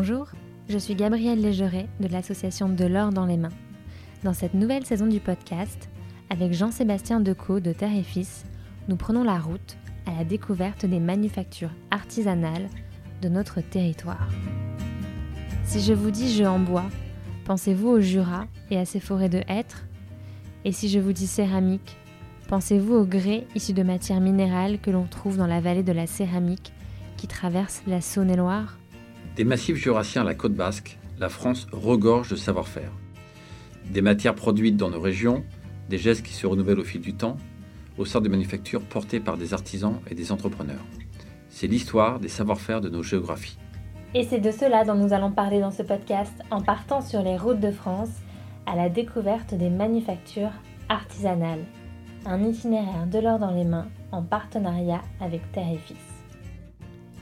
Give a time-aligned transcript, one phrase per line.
[0.00, 0.28] Bonjour,
[0.68, 3.48] je suis Gabrielle Légeret de l'association De l'or dans les mains.
[4.22, 5.88] Dans cette nouvelle saison du podcast,
[6.30, 8.44] avec Jean-Sébastien Decaux de Terre et Fils,
[8.86, 9.76] nous prenons la route
[10.06, 12.68] à la découverte des manufactures artisanales
[13.22, 14.28] de notre territoire.
[15.64, 16.86] Si je vous dis jeu en bois,
[17.44, 19.84] pensez-vous au Jura et à ses forêts de hêtres?
[20.64, 21.96] Et si je vous dis céramique,
[22.46, 26.06] pensez-vous au grès issu de matières minérales que l'on trouve dans la vallée de la
[26.06, 26.72] céramique
[27.16, 28.77] qui traverse la Saône-et-Loire?
[29.38, 32.90] Des massifs jurassiens à la côte basque, la France regorge de savoir-faire.
[33.88, 35.44] Des matières produites dans nos régions,
[35.88, 37.36] des gestes qui se renouvellent au fil du temps,
[37.98, 40.84] au sein de manufactures portées par des artisans et des entrepreneurs.
[41.50, 43.58] C'est l'histoire des savoir-faire de nos géographies.
[44.12, 47.36] Et c'est de cela dont nous allons parler dans ce podcast en partant sur les
[47.36, 48.10] routes de France
[48.66, 50.50] à la découverte des manufactures
[50.88, 51.64] artisanales.
[52.26, 56.07] Un itinéraire de l'or dans les mains en partenariat avec Terre et Fils.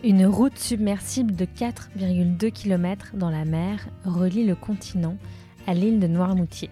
[0.09, 5.17] Une route submersible de 4,2 km dans la mer relie le continent
[5.67, 6.71] à l'île de Noirmoutier.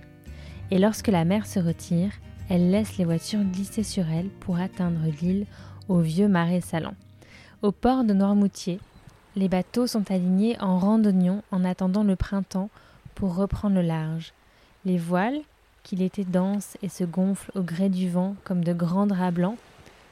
[0.70, 2.12] Et lorsque la mer se retire,
[2.48, 5.46] elle laisse les voitures glisser sur elle pour atteindre l'île
[5.88, 6.94] au vieux marais salant.
[7.62, 8.78] Au port de Noirmoutier,
[9.34, 12.70] les bateaux sont alignés en rang d'oignons en attendant le printemps
[13.16, 14.32] pour reprendre le large.
[14.84, 15.40] Les voiles,
[15.82, 19.58] qui l'été dansent et se gonflent au gré du vent comme de grands draps blancs,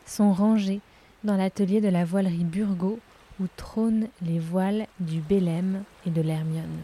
[0.07, 0.81] sont rangées
[1.23, 2.99] dans l'atelier de la voilerie Burgot
[3.41, 6.81] où trônent les voiles du Bélème et de l'Hermione.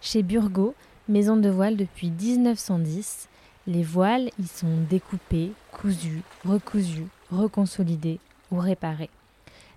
[0.00, 0.74] Chez Burgot,
[1.08, 3.28] maison de voile depuis 1910,
[3.66, 9.10] les voiles y sont découpées, cousues, recousues, reconsolidées ou réparées.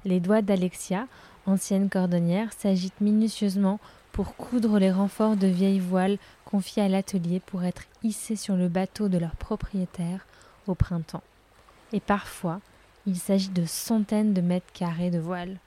[0.06, 1.08] Les doigts d'Alexia,
[1.45, 3.80] ancienne cordonnière, s'agitent minutieusement
[4.12, 8.67] pour coudre les renforts de vieilles voiles confiées à l'atelier pour être hissées sur le
[8.67, 10.25] bateau de leur propriétaire
[10.66, 11.23] au printemps.
[11.94, 12.59] Et parfois,
[13.08, 15.58] il s'agit de centaines de mètres carrés de voiles,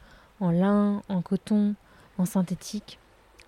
[0.40, 1.74] en lin, en coton,
[2.18, 2.98] en synthétique.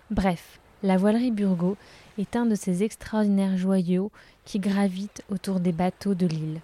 [0.09, 1.77] Bref, la voilerie Burgot
[2.17, 4.11] est un de ces extraordinaires joyaux
[4.45, 6.59] qui gravitent autour des bateaux de l'île.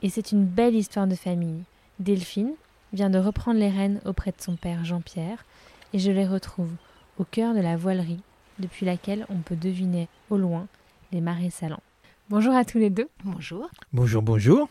[0.00, 1.62] Et c'est une belle histoire de famille.
[2.00, 2.54] Delphine
[2.94, 5.44] vient de reprendre les rênes auprès de son père Jean-Pierre,
[5.92, 6.72] et je les retrouve
[7.18, 8.22] au cœur de la voilerie,
[8.58, 10.66] depuis laquelle on peut deviner au loin
[11.12, 11.82] les marais salants.
[12.30, 13.08] Bonjour à tous les deux.
[13.22, 13.68] Bonjour.
[13.92, 14.70] Bonjour, bonjour.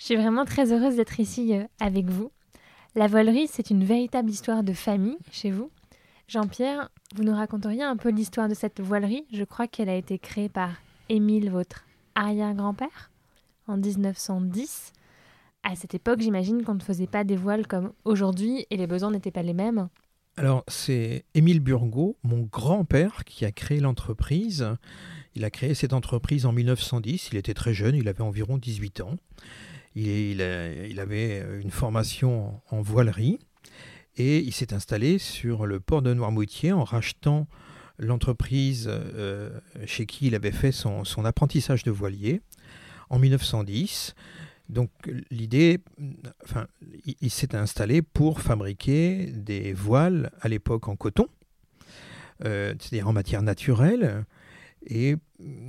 [0.00, 2.32] Je suis vraiment très heureuse d'être ici euh, avec vous.
[2.94, 5.70] La voilerie, c'est une véritable histoire de famille chez vous.
[6.26, 10.18] Jean-Pierre, vous nous raconteriez un peu l'histoire de cette voilerie Je crois qu'elle a été
[10.18, 10.70] créée par
[11.10, 11.84] Émile, votre
[12.14, 13.10] arrière-grand-père,
[13.68, 14.94] en 1910.
[15.64, 19.10] À cette époque, j'imagine qu'on ne faisait pas des voiles comme aujourd'hui et les besoins
[19.10, 19.90] n'étaient pas les mêmes.
[20.38, 24.66] Alors, c'est Émile Burgot, mon grand-père, qui a créé l'entreprise.
[25.34, 27.28] Il a créé cette entreprise en 1910.
[27.32, 29.16] Il était très jeune, il avait environ 18 ans.
[29.94, 33.40] Il, avait une formation en voilerie
[34.16, 37.48] et il s'est installé sur le port de Noirmoutier en rachetant
[37.98, 39.50] l'entreprise euh,
[39.86, 42.40] chez qui il avait fait son, apprentissage de voilier
[43.08, 44.14] en 1910.
[44.68, 44.90] Donc
[45.30, 45.80] l'idée,
[46.44, 46.66] enfin,
[47.04, 51.26] il, il s'est installé pour fabriquer des voiles à l'époque en coton,
[52.44, 54.24] euh, c'est-à-dire en matière naturelle.
[54.86, 55.16] Et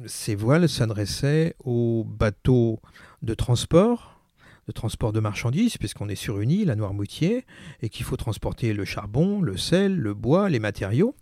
[0.05, 2.79] ces voiles s'adressaient aux bateaux
[3.21, 4.10] de transport,
[4.71, 7.45] transport de marchandises, puisqu'on est sur une île à Noirmoutier,
[7.81, 11.15] et qu'il faut transporter le charbon, le sel, le bois, les matériaux.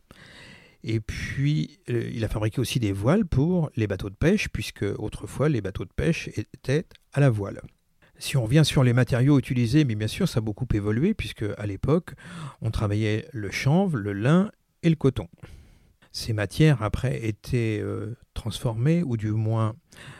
[0.83, 4.85] Et puis, euh, il a fabriqué aussi des voiles pour les bateaux de pêche, puisque
[4.97, 7.61] autrefois, les bateaux de pêche étaient à la voile.
[8.17, 11.45] Si on revient sur les matériaux utilisés, mais bien sûr, ça a beaucoup évolué, puisque
[11.57, 12.11] à l'époque,
[12.61, 14.51] on travaillait le chanvre, le lin
[14.83, 15.27] et le coton.
[16.11, 19.75] Ces matières, après, étaient euh, transformées, ou du moins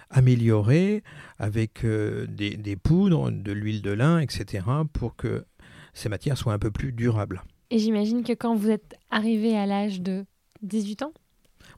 [0.10, 1.04] améliorées,
[1.38, 5.46] avec euh, des, des, poudres, de l'huile de lin, etc., pour que
[5.94, 7.44] ces matières soient un peu plus durables.
[7.72, 10.26] Et j'imagine que quand vous êtes arrivé à l'âge de
[10.64, 11.14] 18 ans?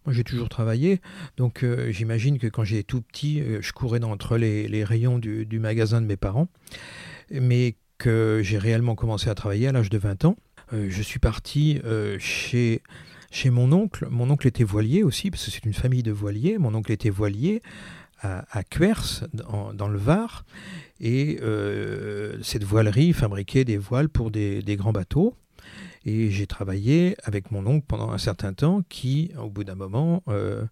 [0.06, 1.00] Moi, j'ai toujours travaillé,
[1.38, 5.20] donc euh, j'imagine que quand j'étais tout petit, euh, je courais entre les, les rayons
[5.20, 6.48] du, du, magasin de mes parents,
[7.30, 10.38] mais que j'ai réellement commencé à travailler à l'âge de 20 ans.
[10.74, 11.80] Euh, je suis parti
[12.18, 12.82] chez,
[13.30, 14.08] chez mon oncle.
[14.10, 16.58] Mon oncle était voilier aussi, parce que c'est une famille de voiliers.
[16.58, 17.62] Mon oncle était voilier
[18.22, 20.46] à, à Cuers, dans, le Var,
[21.00, 21.40] et
[22.42, 25.36] cette voilerie fabriquait des voiles pour des, des grands bateaux.
[26.06, 30.24] Et j'ai travaillé avec mon oncle pendant un certain temps qui, au bout d'un moment,
[30.28, 30.66] euh,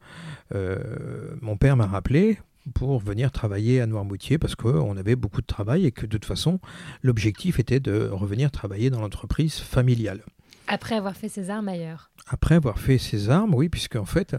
[0.56, 2.40] euh, mon père m'a rappelé
[2.74, 6.26] pour venir travailler à Noirmoutier parce qu'on avait beaucoup de travail et que de toute
[6.26, 6.60] façon,
[7.04, 10.24] l'objectif était de revenir travailler dans l'entreprise familiale.
[10.72, 14.36] Après avoir fait ses armes ailleurs Après avoir fait ses armes, oui, puisque en fait,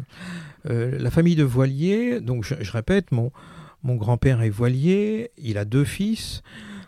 [0.67, 3.33] euh, la famille de voiliers, donc je, je répète, mon,
[3.83, 6.43] mon grand-père est voilier, il a deux fils.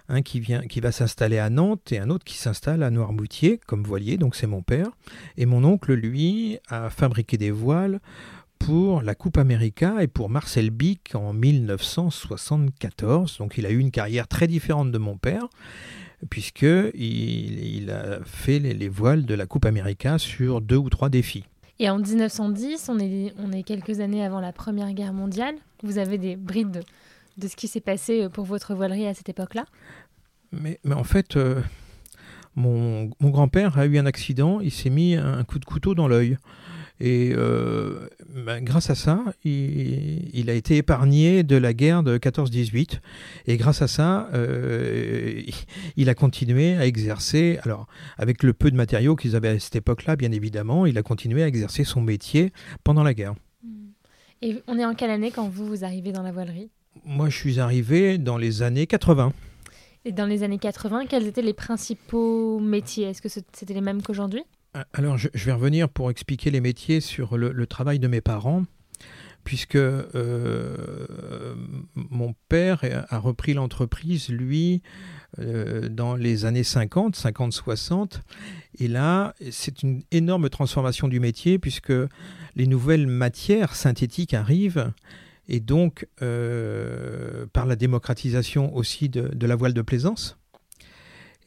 [0.08, 3.58] un qui, vient, qui va s'installer à Nantes et un autre qui s'installe à Noirmoutier
[3.66, 4.90] comme voilier, donc c'est mon père.
[5.36, 8.00] Et mon oncle, lui, a fabriqué des voiles
[8.64, 13.38] pour la Coupe América et pour Marcel Bic en 1974.
[13.38, 15.48] Donc il a eu une carrière très différente de mon père,
[16.30, 21.44] puisqu'il il a fait les, voiles de la Coupe América sur deux ou trois défis.
[21.78, 25.54] Et en 1910, on est, on est quelques années avant la Première Guerre mondiale.
[25.82, 26.84] Vous avez des brides
[27.38, 29.64] de, ce qui s'est passé pour votre voilerie à cette époque-là?
[30.52, 31.60] Mais, mais, en fait, euh,
[32.54, 36.08] mon, mon grand-père a eu un accident, il s'est mis un coup de couteau dans
[36.08, 36.36] l'œil.
[37.00, 43.00] Et euh, ben, grâce à ça, il, a été épargné de la guerre de 14-18.
[43.46, 45.42] Et grâce à ça, euh,
[45.96, 47.86] il a continué à exercer, alors
[48.18, 51.42] avec le peu de matériaux qu'ils avaient à cette époque-là, bien évidemment, il a continué
[51.42, 52.52] à exercer son métier
[52.84, 53.34] pendant la guerre.
[54.42, 56.70] Et on est en quelle année quand vous, vous arrivez dans la voilerie?
[57.04, 59.32] Moi, je suis arrivé dans les années 80.
[60.04, 63.06] Et dans les années 80, quels étaient les principaux métiers?
[63.06, 64.42] Est-ce que c'était les mêmes qu'aujourd'hui?
[64.92, 68.64] Alors, je, vais revenir pour expliquer les métiers sur le, travail de mes parents,
[69.44, 71.54] puisque euh,
[71.94, 74.82] mon père a repris l'entreprise, lui,
[75.38, 78.20] euh, dans les années 50, 50-60.
[78.78, 81.92] Et là, c'est une énorme transformation du métier, puisque
[82.54, 84.92] les nouvelles matières synthétiques arrivent.
[85.48, 90.38] Et donc, euh, par la démocratisation aussi de la voile de plaisance,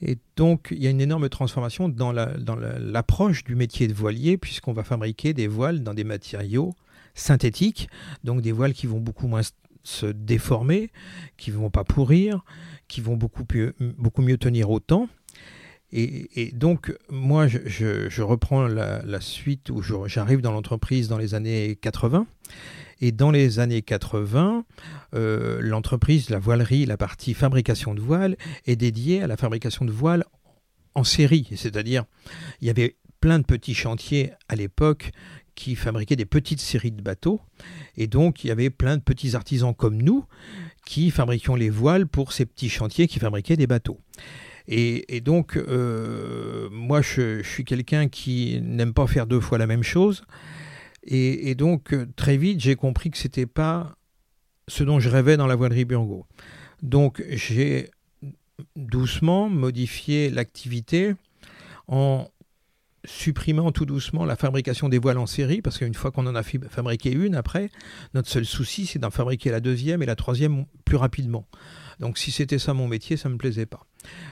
[0.01, 4.73] et donc, il y a une énorme transformation dans l'approche du métier de voilier, puisqu'on
[4.73, 6.75] va fabriquer des voiles dans des matériaux
[7.13, 7.89] synthétiques,
[8.23, 9.41] donc des voiles qui vont beaucoup moins
[9.83, 10.91] se déformer,
[11.37, 12.43] qui ne vont pas pourrir,
[12.87, 13.45] qui vont beaucoup,
[14.21, 15.07] mieux tenir au temps.
[15.91, 22.27] Et, donc, moi, je, reprends la, suite où j'arrive dans l'entreprise dans les années 80.
[23.05, 24.65] Et dans les années 80,
[25.13, 28.35] euh, l'entreprise, la voilerie, la partie fabrication de voiles
[28.65, 30.25] est dédiée à la fabrication de voiles
[30.95, 31.47] en série.
[31.55, 32.05] C'est-à-dire,
[32.61, 35.11] il y avait plein de petits chantiers à l'époque
[35.53, 37.41] qui fabriquaient des petites séries de bateaux.
[37.95, 40.25] Et donc, il y avait plein de petits artisans comme nous
[40.83, 43.99] qui fabriquions les voiles pour ces petits chantiers qui fabriquaient des bateaux.
[44.67, 49.83] Et, donc, euh, moi, je suis quelqu'un qui n'aime pas faire deux fois la même
[49.83, 50.23] chose.
[51.05, 53.95] Et, donc, euh, très vite, j'ai compris que ce n'était pas
[54.67, 56.25] ce dont je rêvais dans la voilerie Burgo.
[56.81, 57.91] Donc, j'ai
[58.75, 61.13] doucement modifié l'activité
[61.87, 62.27] en
[63.05, 66.43] supprimant tout doucement la fabrication des voiles en série, parce qu'une fois qu'on en a
[66.43, 67.69] fabriqué une, après,
[68.13, 71.45] notre seul souci, c'est d'en fabriquer la deuxième et la troisième plus rapidement.
[71.99, 73.85] Donc si c'était ça mon métier, ça ne me plaisait pas.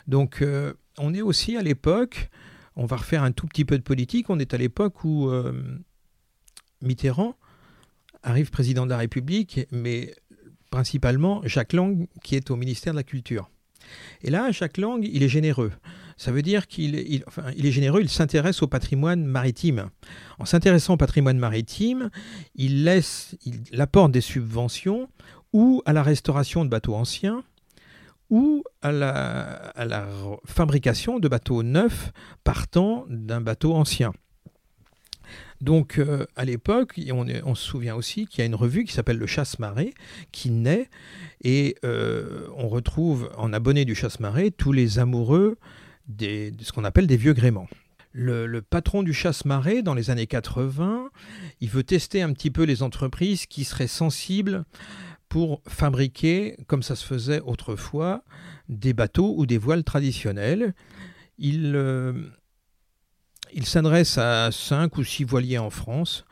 [0.07, 2.29] Donc euh, on est aussi à l'époque,
[2.75, 5.53] on va refaire un tout petit peu de politique, on est à l'époque où euh,
[6.83, 7.35] Mitterrand
[8.21, 10.13] arrive président de la République, mais
[10.69, 13.49] principalement Jacques Lang qui est au ministère de la Culture.
[14.21, 15.71] Et là, Jacques Lang, il est généreux.
[16.15, 19.89] Ça veut dire qu'il est généreux, il s'intéresse au patrimoine maritime.
[20.39, 22.09] En s'intéressant au patrimoine maritime,
[22.55, 25.09] il, laisse, il apporte des subventions
[25.51, 27.43] ou à la restauration de bateaux anciens,
[28.29, 30.07] ou à la
[30.45, 32.11] fabrication de bateaux neufs
[32.43, 34.11] partant d'un bateau ancien.
[35.63, 39.17] Donc euh, à l'époque, on, se souvient aussi qu'il y a une revue qui s'appelle
[39.17, 39.93] le Chasse-Marée
[40.33, 40.89] qui naît
[41.41, 45.57] et euh, on retrouve en abonné du Chasse-Marée tous les amoureux
[46.09, 47.69] de ce qu'on appelle des vieux gréments.
[48.11, 51.09] Le, patron du chasse-marée, dans les années 80,
[51.61, 54.65] il veut tester un petit peu les entreprises qui seraient sensibles
[55.29, 58.23] pour fabriquer, comme ça se faisait autrefois,
[58.67, 60.75] des bateaux ou des voiles traditionnelles.
[61.39, 62.13] Il, euh,
[63.53, 66.25] il s'adresse à cinq ou six voiliers en France.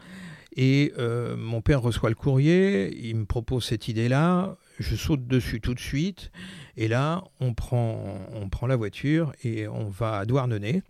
[0.55, 5.61] Et euh, mon père reçoit le courrier, il me propose cette idée-là, je saute dessus
[5.61, 6.29] tout de suite,
[6.75, 10.83] et là, on prend, on prend la voiture et on va à Douarnenez,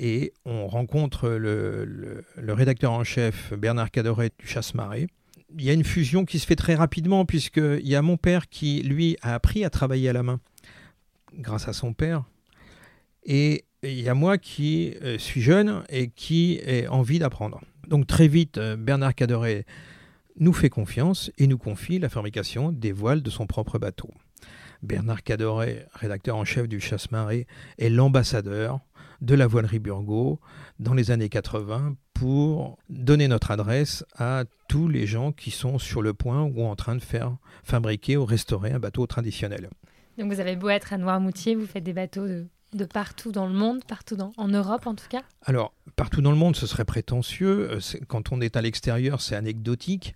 [0.00, 5.06] et on rencontre le, rédacteur en chef Bernard Cadoret du Chasse-Marée.
[5.56, 8.48] Il y a une fusion qui se fait très rapidement, puisqu'il y a mon père
[8.48, 10.40] qui, lui, a appris à travailler à la main,
[11.34, 12.24] grâce à son père,
[13.24, 17.60] et il y a moi qui euh, suis jeune et qui ai envie d'apprendre.
[17.88, 19.64] Donc très vite, euh, Bernard Caderet
[20.38, 24.10] nous fait confiance et nous confie la fabrication des voiles de son propre bateau.
[24.82, 27.46] Bernard Cadoret, rédacteur en chef du Chasse-Marée,
[27.78, 28.80] est l'ambassadeur
[29.22, 30.40] de la voilerie Burgot
[30.78, 36.02] dans les années 80 pour donner notre adresse à tous les gens qui sont sur
[36.02, 39.70] le point ou en train de faire fabriquer ou restaurer un bateau traditionnel.
[40.18, 42.46] Donc vous avez beau être à Noirmoutier, vous faites des bateaux de
[42.92, 46.56] partout dans le monde, partout en Europe en tout cas Alors, partout dans le monde,
[46.56, 47.70] ce serait prétentieux.
[47.70, 50.14] Euh, quand on est à l'extérieur, c'est anecdotique.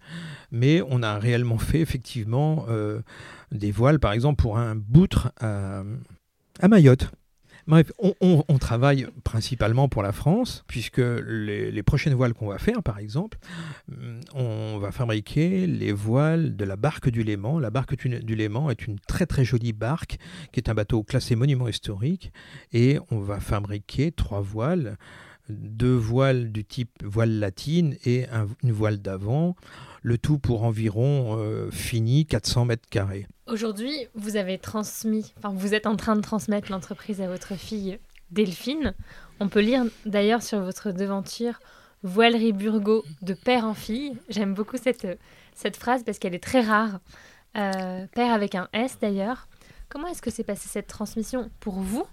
[0.51, 3.01] Mais on a réellement fait effectivement euh,
[3.53, 7.11] des voiles, par exemple, pour un boutre à Mayotte.
[7.69, 13.39] On, travaille principalement pour la France, puisque les, prochaines voiles qu'on va faire, par exemple,
[13.89, 17.59] mm, on va fabriquer les voiles de la barque du Léman.
[17.59, 20.19] La barque du Léman est une très très jolie barque,
[20.53, 22.33] qui est un bateau classé monument historique,
[22.73, 24.97] et on va fabriquer trois voiles,
[25.49, 28.27] deux voiles du type voile latine et
[28.63, 29.57] une voile d'avant
[30.03, 33.27] le tout pour environ euh, fini 400 mètres carrés.
[33.47, 37.99] Aujourd'hui, vous avez transmis, enfin vous êtes en train de transmettre l'entreprise à votre fille
[38.31, 38.95] Delphine.
[39.41, 41.61] On peut lire d'ailleurs sur votre devanture
[42.03, 44.17] Voilerie Burgot de père en fille.
[44.29, 45.07] J'aime beaucoup cette,
[45.55, 47.01] cette phrase parce qu'elle est très rare.
[47.57, 49.49] Euh, père avec un S d'ailleurs.
[49.89, 52.05] Comment est-ce que s'est passée cette transmission pour vous?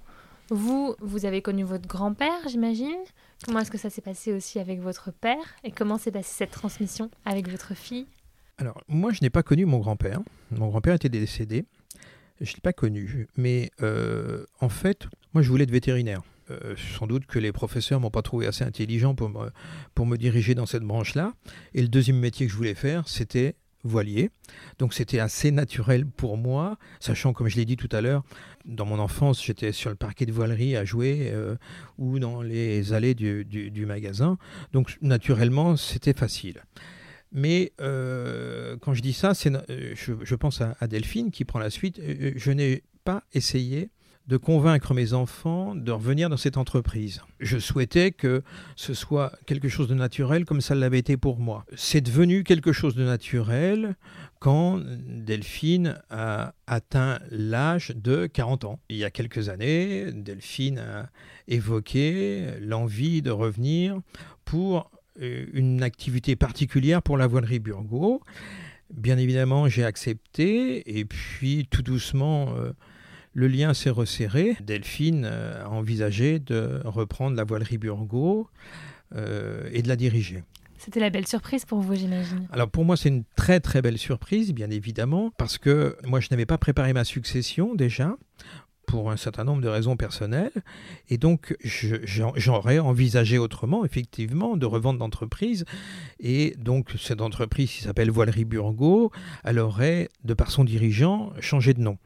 [0.49, 2.95] Vous, vous avez connu votre grand-père, j'imagine.
[3.45, 6.51] Comment est-ce que ça s'est passé aussi avec votre père Et comment s'est passée cette
[6.51, 8.07] transmission avec votre fille?
[8.57, 10.19] Alors, moi, je n'ai pas connu mon grand-père.
[10.51, 11.65] Mon grand-père était décédé.
[12.39, 13.27] Je ne l'ai pas connu.
[13.35, 16.21] Mais euh, en fait, moi, je voulais être vétérinaire.
[16.49, 19.51] Euh, sans doute que les professeurs m'ont pas trouvé assez intelligent pour me,
[19.95, 21.33] pour me diriger dans cette branche-là.
[21.73, 23.55] Et le deuxième métier que je voulais faire, c'était
[23.87, 24.29] voilier.
[24.79, 28.23] Donc c'était assez naturel pour moi, sachant, comme je l'ai dit tout à l'heure,
[28.65, 31.55] dans mon enfance, j'étais sur le parquet de voilerie à jouer euh,
[31.97, 34.37] ou dans les allées du, magasin.
[34.73, 36.63] Donc naturellement, c'était facile.
[37.31, 41.59] Mais euh, quand je dis ça, euh, je, je, pense à, à, Delphine qui prend
[41.59, 42.01] la suite.
[42.35, 43.89] Je n'ai pas essayé
[44.27, 47.21] de convaincre mes enfants de revenir dans cette entreprise.
[47.39, 48.43] Je souhaitais que
[48.75, 51.65] ce soit quelque chose de naturel comme ça l'avait été pour moi.
[51.75, 53.95] C'est devenu quelque chose de naturel
[54.39, 58.79] quand Delphine a atteint l'âge de 40 ans.
[58.89, 61.09] Il y a quelques années, Delphine a
[61.47, 63.97] évoqué l'envie de revenir
[64.43, 64.91] pour
[65.21, 68.21] euh, une activité particulière pour la voilerie Burgo.
[68.93, 72.53] Bien évidemment, j'ai accepté et puis tout doucement...
[72.57, 72.73] Euh,
[73.37, 74.57] le lien s'est resserré.
[74.61, 78.49] Delphine euh, a envisagé de reprendre la voilerie Burgo
[79.15, 80.43] euh, et de la diriger.
[80.79, 82.47] C'était la belle surprise pour vous, j'imagine.
[82.51, 86.29] Alors pour moi, c'est une très très belle surprise, bien évidemment, parce que moi, je
[86.31, 88.17] n'avais pas préparé ma succession déjà
[88.87, 90.63] pour un certain nombre de raisons personnelles.
[91.09, 95.65] Et donc, j'aurais envisagé autrement, effectivement, de revendre l'entreprise.
[96.19, 99.11] Et donc, cette entreprise qui s'appelle Voilerie Burgo,
[99.43, 101.97] elle aurait, de par son dirigeant, changé de nom.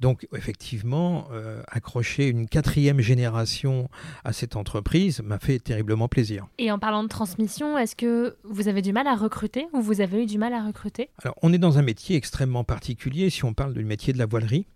[0.00, 3.88] Donc effectivement, euh, accrocher une quatrième génération
[4.24, 6.46] à cette entreprise m'a fait terriblement plaisir.
[6.58, 10.00] Et en parlant de transmission, est-ce que vous avez du mal à recruter ou vous
[10.00, 11.08] avez eu du mal à recruter?
[11.22, 14.26] Alors on est dans un métier extrêmement particulier si on parle du métier de la
[14.26, 14.66] voilerie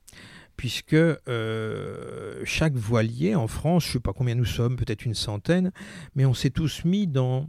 [0.56, 5.14] puisque euh, chaque voilier en France, je ne sais pas combien nous sommes, peut-être une
[5.14, 5.72] centaine,
[6.14, 7.46] mais on s'est tous mis dans,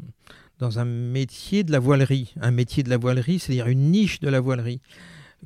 [0.59, 2.33] dans un métier de la voilerie.
[2.39, 4.79] Un métier de la voilerie, c'est-à-dire une niche de la voilerie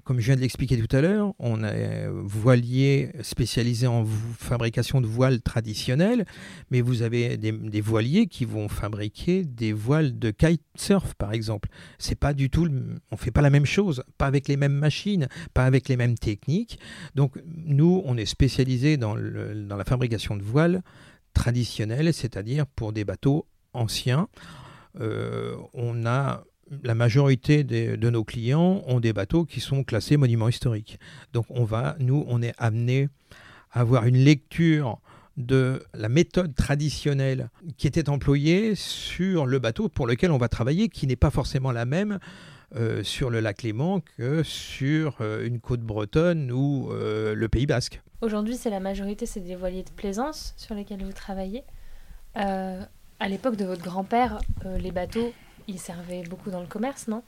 [0.03, 5.07] comme je viens de l'expliquer tout à l'heure, on est voilier spécialisé en fabrication de
[5.07, 6.25] voiles traditionnelles,
[6.69, 11.69] mais vous avez des, voiliers qui vont fabriquer des voiles de kitesurf, par exemple.
[11.97, 12.67] C'est pas du tout,
[13.11, 16.17] on fait pas la même chose, pas avec les mêmes machines, pas avec les mêmes
[16.17, 16.79] techniques.
[17.15, 20.81] Donc nous, on est spécialisé dans, dans la fabrication de voiles
[21.33, 24.27] traditionnelles, c'est-à-dire pour des bateaux anciens.
[24.99, 26.43] Euh, on a
[26.83, 30.99] la majorité de nos clients ont des bateaux qui sont classés monuments historiques.
[31.33, 33.09] Donc on va, nous, on est amené
[33.71, 34.99] à avoir une lecture
[35.37, 40.87] de la méthode traditionnelle qui était employée sur le bateau pour lequel on va travailler,
[40.87, 42.19] qui n'est pas forcément la même
[42.75, 47.65] euh, sur le lac Léman que sur euh, une côte bretonne ou euh, le Pays
[47.65, 48.01] basque.
[48.21, 51.63] Aujourd'hui, c'est la majorité, c'est des voiliers de plaisance sur lesquels vous travaillez.
[52.33, 54.39] à l'époque de votre grand-père,
[54.79, 55.33] les bateaux
[55.67, 57.23] il servait beaucoup dans le commerce, non?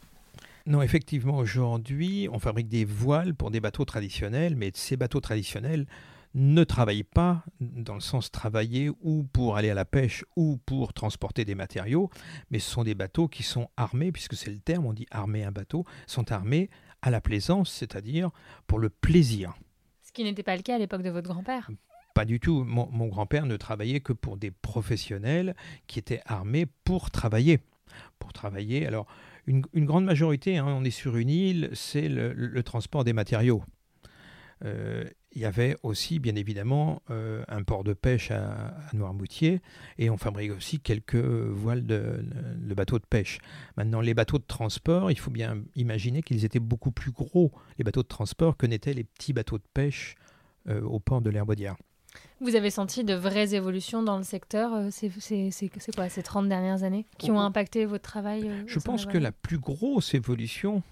[0.65, 5.85] Non, effectivement, aujourd'hui, on fabrique des voiles pour des bateaux traditionnels, mais ces bateaux traditionnels
[6.33, 10.93] ne travaillent pas dans le sens travailler ou pour aller à la pêche ou pour
[10.93, 12.09] transporter des matériaux,
[12.51, 15.45] mais ce sont des bateaux qui sont armés, puisque c'est le terme, on dit armer
[15.45, 16.69] un bateau, sont armés
[17.01, 18.29] à la plaisance, c'est-à-dire
[18.67, 19.55] pour le plaisir.
[20.03, 21.69] Ce qui n'était pas le cas à l'époque de votre grand-père?
[22.13, 22.63] Pas du tout.
[22.65, 25.55] Mon, mon grand-père ne travaillait que pour des professionnels
[25.87, 27.59] qui étaient armés pour travailler
[28.19, 28.85] pour travailler.
[28.85, 29.07] Alors,
[29.47, 33.63] une, grande majorité, hein, on est sur une île, c'est le, transport des matériaux.
[34.65, 39.61] Euh, il y avait aussi, bien évidemment, euh, un port de pêche à, Noirmoutier
[39.99, 42.25] et on fabrique aussi quelques voiles de,
[42.75, 43.37] bateaux de pêche.
[43.77, 47.83] Maintenant, les bateaux de transport, il faut bien imaginer qu'ils étaient beaucoup plus gros, les
[47.83, 50.15] bateaux de transport, que n'étaient les petits bateaux de pêche
[50.69, 51.75] euh, au port de l'Herbaudière.
[52.39, 56.83] Vous avez senti de vraies évolutions dans le secteur euh, C'est quoi ces 30 dernières
[56.83, 60.83] années qui ont impacté votre travail euh, Je pense que la plus grosse évolution,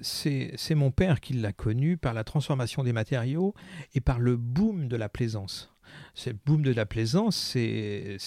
[0.00, 3.54] c'est mon père qui l'a connu par la transformation des matériaux
[3.94, 5.72] et par le boom de la plaisance.
[6.14, 8.18] Ce boom de la plaisance, c'est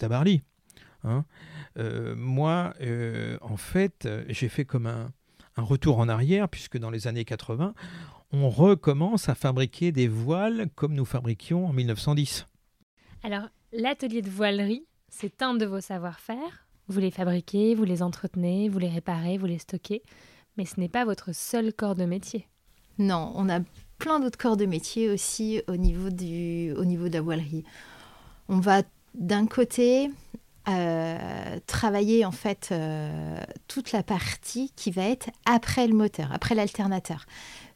[0.00, 0.42] à Barly.
[1.04, 1.24] Hein.
[1.78, 2.72] Euh, moi,
[3.42, 5.12] en fait, j'ai fait comme un,
[5.58, 7.74] un retour en arrière, puisque dans les années 80,
[8.32, 12.46] on recommence à fabriquer des voiles comme nous fabriquions en 1910.
[13.22, 16.66] Alors, l'atelier de voilerie, c'est un de vos savoir-faire.
[16.88, 20.02] Vous les fabriquez, vous les entretenez, vous les réparez, vous les stockez,
[20.56, 22.46] mais ce n'est pas votre seul corps de métier.
[22.98, 23.60] Non, on a
[23.98, 27.64] plein d'autres corps de métier aussi au niveau, du, au niveau de la voilerie.
[28.48, 28.82] On va
[29.14, 30.10] d'un côté
[30.68, 36.54] euh, travailler en fait euh, toute la partie qui va être après le moteur, après
[36.54, 37.24] l'alternateur.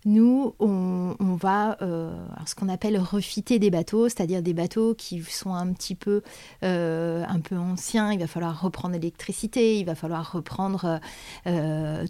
[0.05, 2.13] Nous, on, va euh,
[2.45, 6.23] ce qu'on appelle refiter des bateaux, c'est-à-dire des bateaux qui sont un petit peu,
[6.63, 8.13] un peu anciens.
[8.13, 10.99] Il va falloir reprendre l'électricité, il va falloir reprendre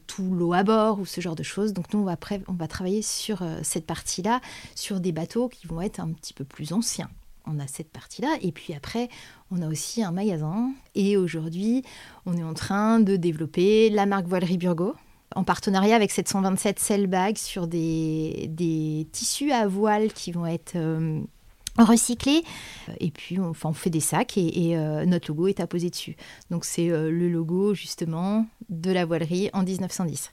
[0.07, 1.75] tout l'eau à bord ou ce genre de choses.
[1.75, 2.17] Donc nous, on va,
[2.49, 4.41] on va travailler sur cette partie-là,
[4.75, 7.11] sur des bateaux qui vont être un petit peu plus anciens
[7.47, 8.37] on a cette partie-là.
[8.43, 9.09] Et puis après,
[9.51, 10.73] on a aussi un magasin.
[10.95, 11.83] Et aujourd'hui,
[12.27, 14.95] on est en train de développer la marque Voilerie Burgo
[15.35, 21.21] en partenariat avec 727 Sellbag sur des, des, tissus à voile qui vont être euh,
[21.79, 22.43] recyclés.
[23.01, 26.17] Et puis, on, enfin, on fait des sacs et, euh, notre logo est apposé dessus.
[26.51, 30.33] Donc, c'est euh, le logo justement de la voilerie en 1910.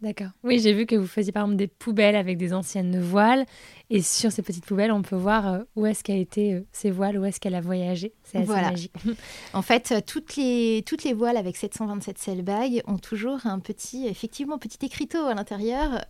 [0.00, 0.28] D'accord.
[0.44, 3.46] Oui, j'ai vu que vous faisiez par exemple des poubelles avec des anciennes voiles.
[3.90, 6.90] Et sur ces petites poubelles, on peut voir euh, où est-ce qu'a été euh, ces
[6.90, 8.12] voiles, où est-ce qu'elle a voyagé.
[8.22, 8.70] C'est assez voilà.
[8.70, 8.92] magique.
[9.54, 14.06] en fait, euh, toutes les, toutes les voiles avec 727 Sellbag ont toujours un petit,
[14.06, 16.04] effectivement, petit écriteau à l'intérieur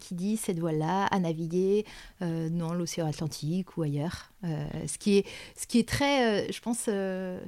[0.00, 1.84] qui dit cette voile-là a navigué
[2.20, 4.32] dans l'océan Atlantique ou ailleurs.
[4.42, 5.26] ce, qui est,
[5.56, 6.88] ce qui est très, je pense,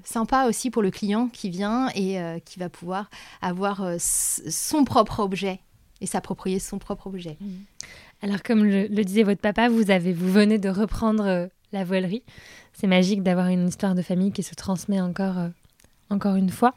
[0.05, 5.61] sympa aussi pour le client qui vient et qui va pouvoir avoir son propre objet
[6.01, 7.37] et s'approprier son propre objet.
[7.41, 7.51] Mmh.
[8.23, 12.23] Alors, comme le, disait votre papa, vous, avez, vous venez de reprendre euh, la voilerie.
[12.73, 15.49] C'est magique d'avoir une histoire de famille qui se transmet encore, euh,
[16.09, 16.73] encore une fois.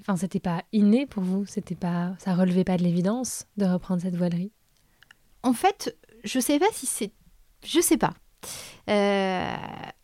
[0.00, 4.02] Enfin, c'était pas inné pour vous, c'était pas, ça relevait pas de l'évidence de reprendre
[4.02, 4.52] cette voilerie?
[5.42, 7.12] En fait, je sais pas si c'est,
[7.64, 8.12] je sais pas.
[8.90, 9.56] Euh,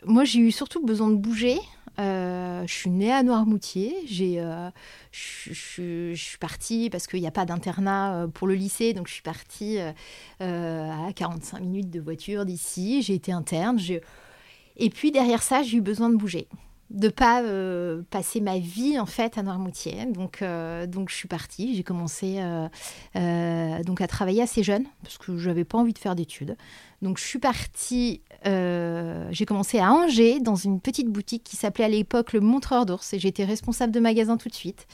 [0.04, 1.58] moi, j'ai eu surtout besoin de bouger.
[1.98, 3.94] Euh, je suis née à Noirmoutier.
[4.06, 4.70] J'ai, euh,
[5.12, 9.14] je, suis partie parce qu'il n'y a pas d'internat euh, pour le lycée, donc je
[9.14, 9.78] suis partie
[10.40, 13.02] à 45 minutes de voiture d'ici.
[13.02, 13.78] J'ai été interne.
[14.76, 16.48] Et puis derrière ça, j'ai eu besoin de bouger
[16.90, 17.42] de pas
[18.10, 20.06] passer ma vie en fait à Noirmoutier.
[20.06, 20.44] Donc,
[20.86, 21.74] donc je suis partie.
[21.74, 22.40] J'ai commencé
[23.14, 26.56] donc à travailler assez jeune parce que je n'avais pas envie de faire d'études.
[27.02, 31.84] Donc je suis partie, euh, j'ai commencé à Angers dans une petite boutique qui s'appelait
[31.84, 34.86] à l'époque le Montreur d'ours et j'étais responsable de magasin tout de suite.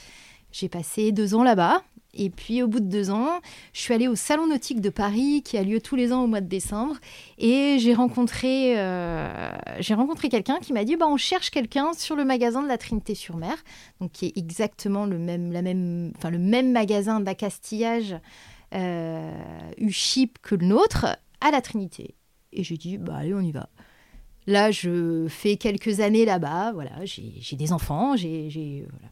[0.50, 1.82] J'ai passé deux ans là-bas
[2.14, 3.40] et puis au bout de deux ans,
[3.72, 6.26] je suis allée au Salon nautique de Paris qui a lieu tous les ans au
[6.26, 6.96] mois de décembre
[7.38, 12.16] et j'ai rencontré, euh, j'ai rencontré quelqu'un qui m'a dit bah, on cherche quelqu'un sur
[12.16, 13.54] le magasin de la Trinité-sur-Mer,
[14.00, 18.16] donc qui est exactement le même, la même, enfin, le même magasin d'accastillage
[18.74, 19.32] euh,
[19.78, 21.06] U-Chip que le nôtre
[21.42, 22.14] à la Trinité.
[22.52, 23.68] Et j'ai dit, bah allez, on y va.
[24.46, 28.86] Là, je fais quelques années là-bas, voilà, j'ai des enfants, j'ai...
[28.90, 29.08] Voilà.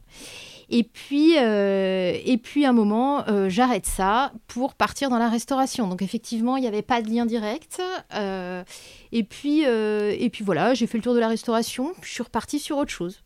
[0.73, 5.88] Et puis, euh, et puis, un moment, euh, j'arrête ça pour partir dans la restauration.
[5.88, 7.83] Donc, effectivement, il n'y avait pas de lien direct.
[8.14, 8.62] Euh,
[9.11, 11.93] et, puis, et puis, voilà, j'ai fait le tour de la restauration.
[12.03, 13.23] Je suis repartie sur autre chose.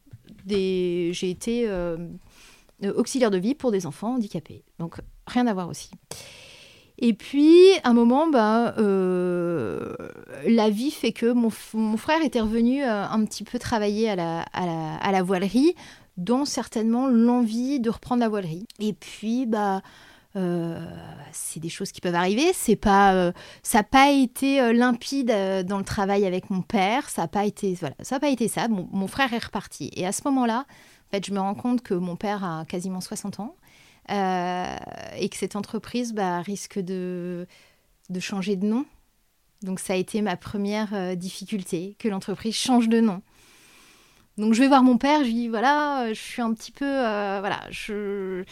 [0.46, 1.10] Des...
[1.12, 1.68] J'ai été
[2.96, 4.64] auxiliaire de vie pour des enfants handicapés.
[4.78, 5.90] Donc, rien à voir aussi.
[6.98, 9.94] Et puis, à un moment, bah, euh,
[10.46, 11.50] la vie fait que mon,
[11.96, 15.74] frère était revenu euh, un petit peu travailler à la, à la, voilerie,
[16.16, 18.66] dont certainement l'envie de reprendre la voilerie.
[18.78, 19.82] Et puis, bah,
[20.36, 20.78] euh,
[21.32, 22.52] c'est des choses qui peuvent arriver.
[22.52, 23.32] C'est pas,
[23.64, 25.34] ça n'a pas été limpide
[25.66, 27.10] dans le travail avec mon père.
[27.10, 28.68] Ça n'a pas été, voilà, ça pas été ça.
[28.68, 29.90] mon frère est reparti.
[29.96, 30.64] Et à ce moment-là,
[31.08, 33.56] en fait, je me rends compte que mon père a quasiment 60 ans
[34.10, 34.76] euh,
[35.16, 37.46] et que cette entreprise bah, risque de,
[38.20, 38.84] changer de nom.
[39.62, 43.22] Donc ça a été ma première euh, difficulté, que l'entreprise change de nom.
[44.36, 46.84] Donc je vais voir mon père, je lui dis voilà, je suis un petit peu
[46.84, 48.44] euh, voilà, je,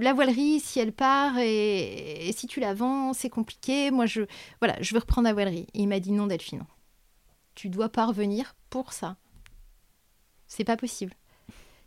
[0.00, 3.90] la voilerie si elle part et, si tu la vends, c'est compliqué.
[3.90, 4.22] Moi je
[4.60, 5.66] voilà, je veux reprendre la voilerie.
[5.74, 6.64] il m'a dit non Delphine.
[7.54, 9.16] Tu dois pas revenir pour ça.
[10.46, 11.14] C'est pas possible.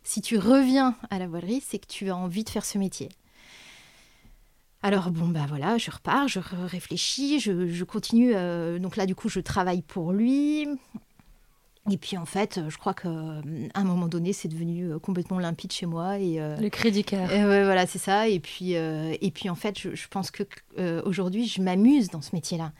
[0.06, 3.08] Si tu reviens à la voilerie, c'est que tu as envie de faire ce métier.
[4.80, 8.30] Alors bon, bah voilà, je repars, je réfléchis, je, continue.
[8.36, 10.68] Euh, donc là, du coup, je travaille pour lui.
[11.90, 15.72] Et puis en fait, je crois qu'à un moment donné, c'est devenu euh, complètement limpide
[15.72, 16.20] chez moi.
[16.20, 17.26] Et, Le cri du cœur.
[17.26, 18.28] voilà, c'est ça.
[18.28, 20.44] Et puis, et puis en fait, je, je pense que
[21.04, 22.70] aujourd'hui, je m'amuse dans ce métier-là.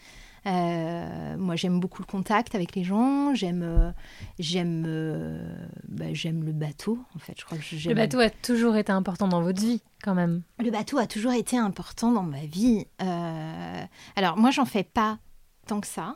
[0.46, 3.34] Euh, moi, j'aime beaucoup le contact avec les gens.
[3.34, 3.90] J'aime, euh,
[4.38, 5.56] j'aime, euh,
[5.88, 6.98] bah, j'aime le bateau.
[7.16, 10.14] En fait, je crois que le bateau a toujours été important dans votre vie, quand
[10.14, 10.42] même.
[10.62, 12.86] Le bateau a toujours été important dans ma vie.
[12.98, 15.18] alors, moi, j'en fais pas
[15.66, 16.14] tant que ça.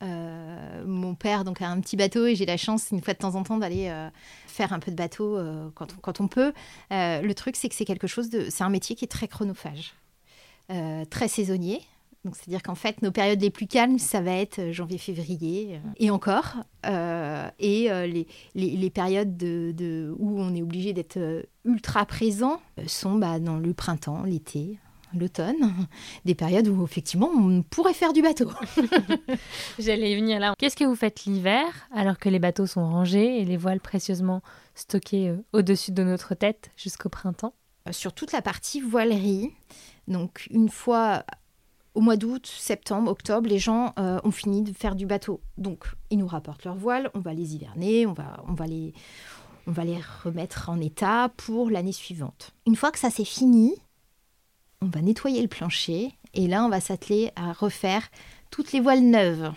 [0.00, 3.34] mon père donc a un petit bateau et j'ai la chance une fois de temps
[3.34, 3.92] en temps d'aller
[4.46, 5.40] faire un peu de bateau
[5.74, 6.52] quand, on, quand, on, peut.
[6.90, 9.94] le truc c'est que c'est quelque chose de, c'est un métier qui est très chronophage,
[11.10, 11.80] très saisonnier.
[12.34, 16.10] C'est-à-dire qu'en fait, nos périodes les plus calmes, ça va être euh, janvier-février euh, et
[16.10, 16.54] encore.
[16.86, 17.88] Euh, et
[18.54, 21.18] les, périodes de, où on est obligé d'être
[21.64, 24.78] ultra présent sont bah, dans le printemps, l'été,
[25.14, 25.72] l'automne,
[26.24, 28.50] des périodes où effectivement on pourrait faire du bateau.
[29.80, 30.54] J'allais y venir là.
[30.58, 34.42] Qu'est-ce que vous faites l'hiver alors que les bateaux sont rangés et les voiles précieusement
[34.76, 37.54] stockées au-dessus de notre tête jusqu'au printemps?
[37.90, 39.52] Sur toute la partie voilerie,
[40.08, 41.24] donc une fois
[41.96, 45.40] au mois d'août, septembre, octobre, les gens euh, ont fini de faire du bateau.
[45.56, 48.92] Donc, ils nous rapportent leurs voiles, on va les hiverner, on va, les,
[49.66, 52.52] on va les remettre en état pour l'année suivante.
[52.66, 53.74] Une fois que ça c'est fini,
[54.82, 58.10] on va nettoyer le plancher et là, on va s'atteler à refaire
[58.50, 59.52] toutes les voiles neuves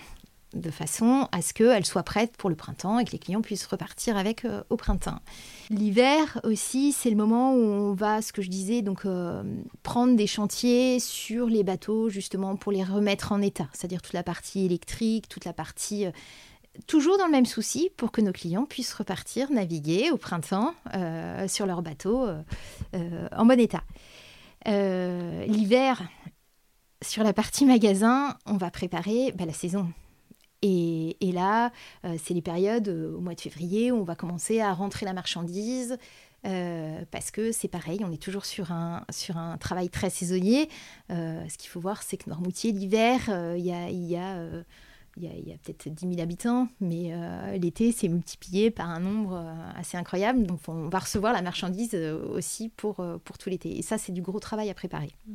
[0.53, 3.65] de façon à ce qu'elles soient prêtes pour le printemps et que les clients puissent
[3.65, 5.19] repartir avec euh, au printemps.
[5.69, 9.43] L'hiver aussi, c'est le moment où on va, ce que je disais, donc euh,
[9.83, 14.23] prendre des chantiers sur les bateaux justement pour les remettre en état, c'est-à-dire toute la
[14.23, 16.11] partie électrique, toute la partie euh,
[16.87, 20.73] toujours dans le même souci pour que nos clients puissent repartir naviguer au printemps
[21.47, 22.29] sur leur bateau
[22.93, 23.83] en bon état.
[24.65, 26.01] L'hiver,
[27.01, 29.91] sur la partie magasin, on va préparer bah, la saison.
[30.61, 31.71] Et, là,
[32.05, 35.05] euh, c'est les périodes euh, au mois de février où on va commencer à rentrer
[35.05, 35.97] la marchandise.
[36.45, 40.69] Euh, parce que c'est pareil, on est toujours sur un, sur un travail très saisonnier.
[41.09, 43.19] ce qu'il faut voir, c'est que Noirmoutier, l'hiver,
[43.57, 44.53] il y a, y a,
[45.17, 47.11] y a peut-être 10 000 habitants, mais
[47.57, 50.43] l'été, c'est multiplié par un nombre assez incroyable.
[50.43, 53.77] Donc, on va recevoir la marchandise aussi pour, pour tout l'été.
[53.77, 55.11] Et ça, c'est du gros travail à préparer.
[55.27, 55.33] Mmh.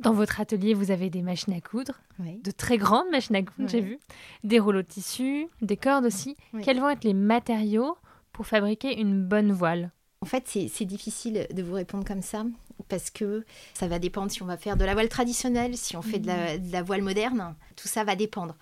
[0.00, 3.68] Dans votre atelier, vous avez des machines à coudre, de très grandes machines à coudre,
[3.68, 3.98] j'ai vu,
[4.42, 6.36] des rouleaux de tissu, des cordes aussi.
[6.62, 7.96] Quels vont être les matériaux
[8.32, 9.92] pour fabriquer une bonne voile?
[10.20, 12.44] En fait, c'est difficile de vous répondre comme ça
[12.88, 16.02] parce que ça va dépendre si on va faire de la voile traditionnelle, si on
[16.02, 16.86] fait de la, mhm.
[16.86, 18.56] voile moderne, tout ça va dépendre.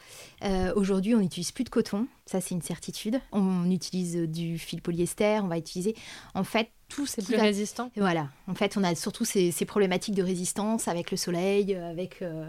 [0.45, 3.21] Euh, aujourd'hui, on n'utilise plus de coton, ça c'est une certitude.
[3.33, 5.95] On utilise du fil polyester, on va utiliser.
[6.35, 7.91] En fait, tout c'est plus résistant.
[7.97, 8.29] Voilà.
[8.49, 12.45] En fait, on a surtout ces, problématiques de résistance avec le soleil, avec, euh,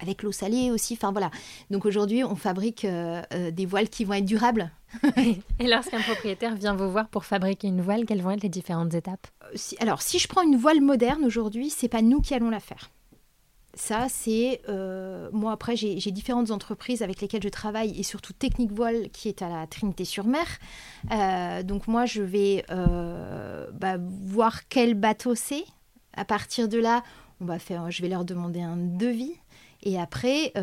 [0.00, 0.94] avec l'eau salée aussi.
[0.94, 1.30] Enfin voilà.
[1.70, 4.70] Donc aujourd'hui, on fabrique euh, euh, des voiles qui vont être durables.
[5.58, 8.94] Et lorsqu'un propriétaire vient vous voir pour fabriquer une voile, quelles vont être les différentes
[8.94, 9.26] étapes?
[9.80, 12.90] Alors, si je prends une voile moderne aujourd'hui, c'est pas nous qui allons la faire.
[13.76, 14.62] Ça, c'est.
[14.70, 19.28] Euh, moi, après, j'ai différentes entreprises avec lesquelles je travaille et surtout Technique Voile qui
[19.28, 20.46] est à la Trinité-sur-Mer.
[21.12, 25.64] Euh, donc, moi, je vais euh, bah, voir quel bateau c'est.
[26.14, 27.04] À partir de là,
[27.42, 29.34] on va faire, je vais leur demander un devis.
[29.82, 30.54] Et après,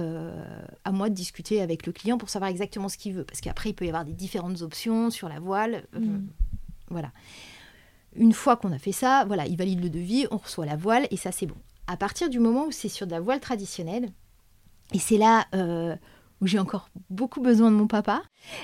[0.84, 3.24] à moi de discuter avec le client pour savoir exactement ce qu'il veut.
[3.24, 5.84] Parce qu'après, il peut y avoir des différentes options sur la voile.
[5.94, 6.26] Mm.
[6.90, 7.12] Voilà.
[8.16, 11.08] Une fois qu'on a fait ça, voilà, il valide le devis, on reçoit la voile
[11.12, 11.56] et ça, c'est bon
[11.88, 14.10] à partir du moment où c'est sur de la voile traditionnelle,
[14.94, 15.96] et c'est là euh,
[16.42, 18.22] où j'ai encore beaucoup besoin de mon papa,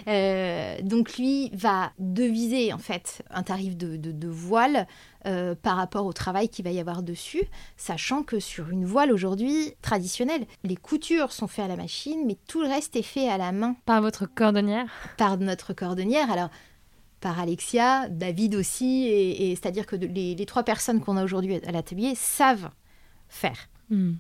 [0.08, 4.86] euh, donc lui va deviser en fait un tarif de, voile
[5.26, 7.44] euh, par rapport au travail qu'il va y avoir dessus,
[7.78, 12.38] sachant que sur une voile aujourd'hui traditionnelle, les coutures sont faites à la machine, mais
[12.48, 13.76] tout le reste est fait à la main.
[13.86, 14.88] Par votre cordonnière?
[15.18, 16.30] Par notre cordonnière.
[16.32, 16.50] Alors,
[17.22, 21.72] par Alexia, David aussi, et, c'est-à-dire que les, les, trois personnes qu'on a aujourd'hui à
[21.72, 22.70] l'atelier savent
[23.30, 23.70] faire.
[23.89, 24.13] Hmm.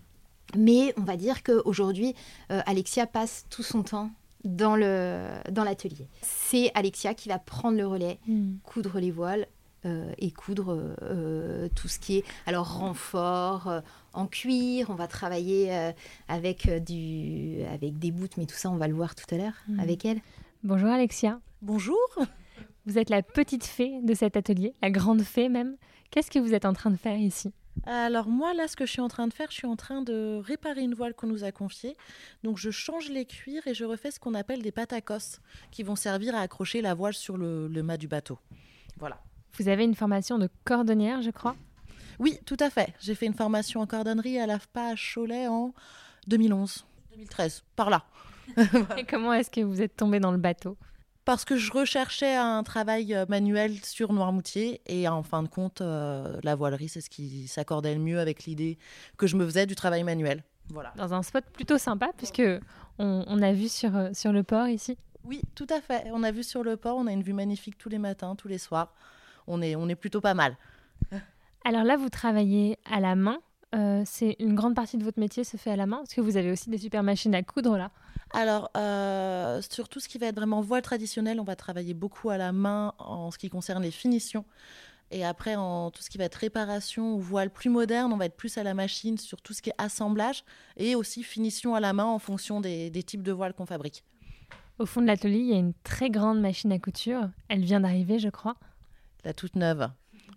[0.55, 2.15] Mais on va dire qu'aujourd'hui,
[2.51, 4.11] euh, Alexia passe tout son temps
[4.43, 5.97] dans l'atelier.
[5.99, 8.55] Dans C'est Alexia qui va prendre le relais, hmm.
[8.63, 9.47] coudre les voiles
[9.85, 13.81] euh, et coudre euh, tout ce qui est alors renfort
[14.13, 14.89] en cuir.
[14.89, 15.91] On va travailler
[16.27, 19.53] avec, du, avec des bouts, mais tout ça, on va le voir tout à l'heure
[19.67, 19.79] hmm.
[19.79, 20.21] avec elle.
[20.63, 21.39] Bonjour Alexia.
[21.61, 21.97] Bonjour.
[22.85, 25.75] Vous êtes la petite fée de cet atelier, la grande fée même.
[26.09, 27.53] Qu'est-ce que vous êtes en train de faire ici?
[27.85, 30.01] Alors moi, là, ce que je suis en train de faire, je suis en train
[30.01, 31.95] de réparer une voile qu'on nous a confiée.
[32.43, 35.39] Donc je change les cuirs et je refais ce qu'on appelle des patacos,
[35.71, 38.37] qui vont servir à accrocher la voile sur le, mât du bateau.
[38.97, 39.19] Voilà.
[39.57, 41.55] Vous avez une formation de cordonnière, je crois?
[42.19, 42.93] Oui, tout à fait.
[42.99, 45.73] J'ai fait une formation en cordonnerie à l'AFPA à Cholet en
[46.27, 48.05] 2011, 2013, par là.
[48.97, 50.77] Et comment est-ce que vous êtes tombé dans le bateau?
[51.29, 55.79] Parce que je recherchais un travail euh, manuel sur Noirmoutier et en fin de compte,
[55.79, 58.79] euh, la voilerie, c'est ce qui s'accordait le mieux avec l'idée
[59.15, 60.43] que je me faisais du travail manuel.
[60.69, 60.91] Voilà.
[60.97, 62.41] Dans un spot plutôt sympa, puisque
[62.97, 64.97] on, on a vu sur, euh, sur le port ici.
[65.23, 66.09] Oui, tout à fait.
[66.11, 68.47] On a vu sur le port, on a une vue magnifique tous les matins, tous
[68.47, 68.95] les soirs.
[69.45, 70.57] On est, on est plutôt pas mal.
[71.63, 73.37] Alors là, vous travaillez à la main.
[73.75, 76.21] Euh, c'est une grande partie de votre métier se fait à la main, parce que
[76.21, 77.91] vous avez aussi des super machines à coudre là.
[78.31, 82.29] Alors, euh, sur tout ce qui va être vraiment voile traditionnel, on va travailler beaucoup
[82.29, 84.45] à la main en ce qui concerne les finitions.
[85.11, 88.25] Et après, en tout ce qui va être réparation ou voile plus moderne, on va
[88.25, 90.43] être plus à la machine sur tout ce qui est assemblage
[90.77, 94.03] et aussi finition à la main en fonction des, des types de voiles qu'on fabrique.
[94.77, 97.29] Au fond de l'atelier, il y a une très grande machine à couture.
[97.47, 98.55] Elle vient d'arriver, je crois.
[99.25, 99.89] La toute neuve.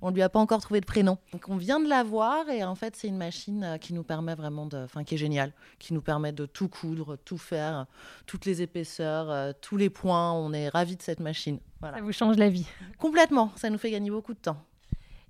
[0.03, 1.17] On ne lui a pas encore trouvé de prénom.
[1.33, 4.03] Donc on vient de la voir et en fait c'est une machine euh, qui nous
[4.03, 7.87] permet vraiment de, enfin qui est géniale, qui nous permet de tout coudre, tout faire,
[8.27, 10.33] toutes les épaisseurs, euh, tous les points.
[10.33, 11.61] On est ravis de cette machine.
[11.81, 11.99] Voilà.
[11.99, 12.67] Ça vous change la vie.
[12.99, 14.59] Complètement, ça nous fait gagner beaucoup de temps.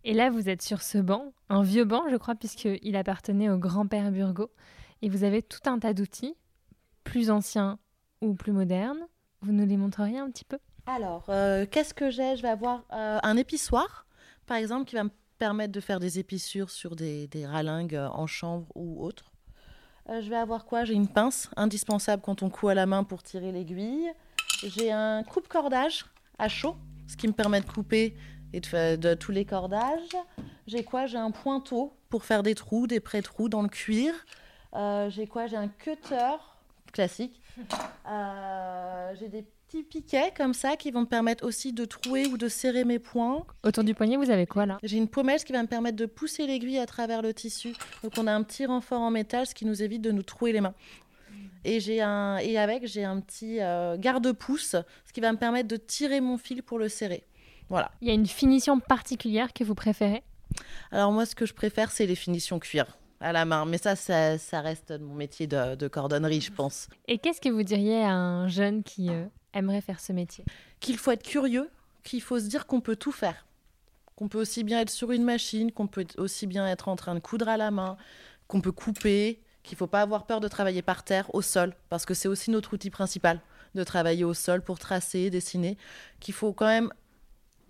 [0.05, 3.59] Et là, vous êtes sur ce banc, un vieux banc, je crois, puisqu'il appartenait au
[3.59, 4.51] grand-père Burgot.
[5.01, 6.35] Et vous avez tout un tas d'outils,
[7.05, 7.79] plus anciens
[8.21, 9.07] ou plus modernes.
[9.43, 10.59] Vous nous les montreriez un petit peu?
[10.87, 12.37] Alors, euh, qu'est-ce que j'ai?
[12.37, 14.07] Je vais avoir euh, un épissoir,
[14.53, 18.09] par exemple, qui va me permettre de faire des épissures sur des, des ralingues euh,
[18.09, 19.33] en chanvre ou autre.
[20.11, 20.85] Euh, je vais avoir quoi?
[20.85, 24.13] J'ai une pince, indispensable quand on coud à la main pour tirer l'aiguille.
[24.63, 26.05] J'ai un coupe-cordage
[26.39, 26.77] à chaud,
[27.09, 28.15] ce qui me permet de couper
[28.53, 30.15] et de, faire tous les cordages.
[30.67, 31.07] J'ai quoi?
[31.07, 34.13] J'ai un pointeau pour faire des trous, des pré-trous dans le cuir.
[34.75, 35.47] Euh, j'ai quoi?
[35.47, 36.37] J'ai un cutter
[36.93, 37.41] classique.
[39.15, 42.49] J'ai des petits piquets comme ça qui vont me permettre aussi de trouer ou de
[42.49, 43.45] serrer mes poings.
[43.63, 44.79] Autour du poignet, vous avez quoi là?
[44.83, 47.73] J'ai une pommelle qui va me permettre de pousser l'aiguille à travers le tissu.
[48.03, 50.53] Donc on a un petit renfort en métal, ce qui nous évite de nous trouer
[50.53, 50.75] les mains.
[51.65, 55.69] Et, j'ai un, et avec, j'ai un petit euh, garde-pouce, ce qui va me permettre
[55.69, 57.25] de tirer mon fil pour le serrer.
[57.69, 57.93] Voilà.
[58.03, 60.23] Il y a une finition particulière que vous préférez?
[60.91, 63.65] Alors moi, ce que je préfère, c'est les finitions cuir à la main.
[63.65, 66.89] Mais ça, ça, ça reste mon métier de, de cordonnerie, je pense.
[67.09, 70.45] Et qu'est-ce que vous diriez à un jeune qui euh, aimerait faire ce métier
[70.81, 71.71] Qu'il faut être curieux,
[72.05, 73.47] qu'il faut se dire qu'on peut tout faire.
[74.17, 77.15] Qu'on peut aussi bien être sur une machine, qu'on peut aussi bien être en train
[77.15, 77.97] de coudre à la main,
[78.47, 81.75] qu'on peut couper, qu'il ne faut pas avoir peur de travailler par terre, au sol,
[81.89, 83.41] parce que c'est aussi notre outil principal,
[83.75, 85.79] de travailler au sol pour tracer, dessiner,
[86.21, 86.91] qu'il faut quand même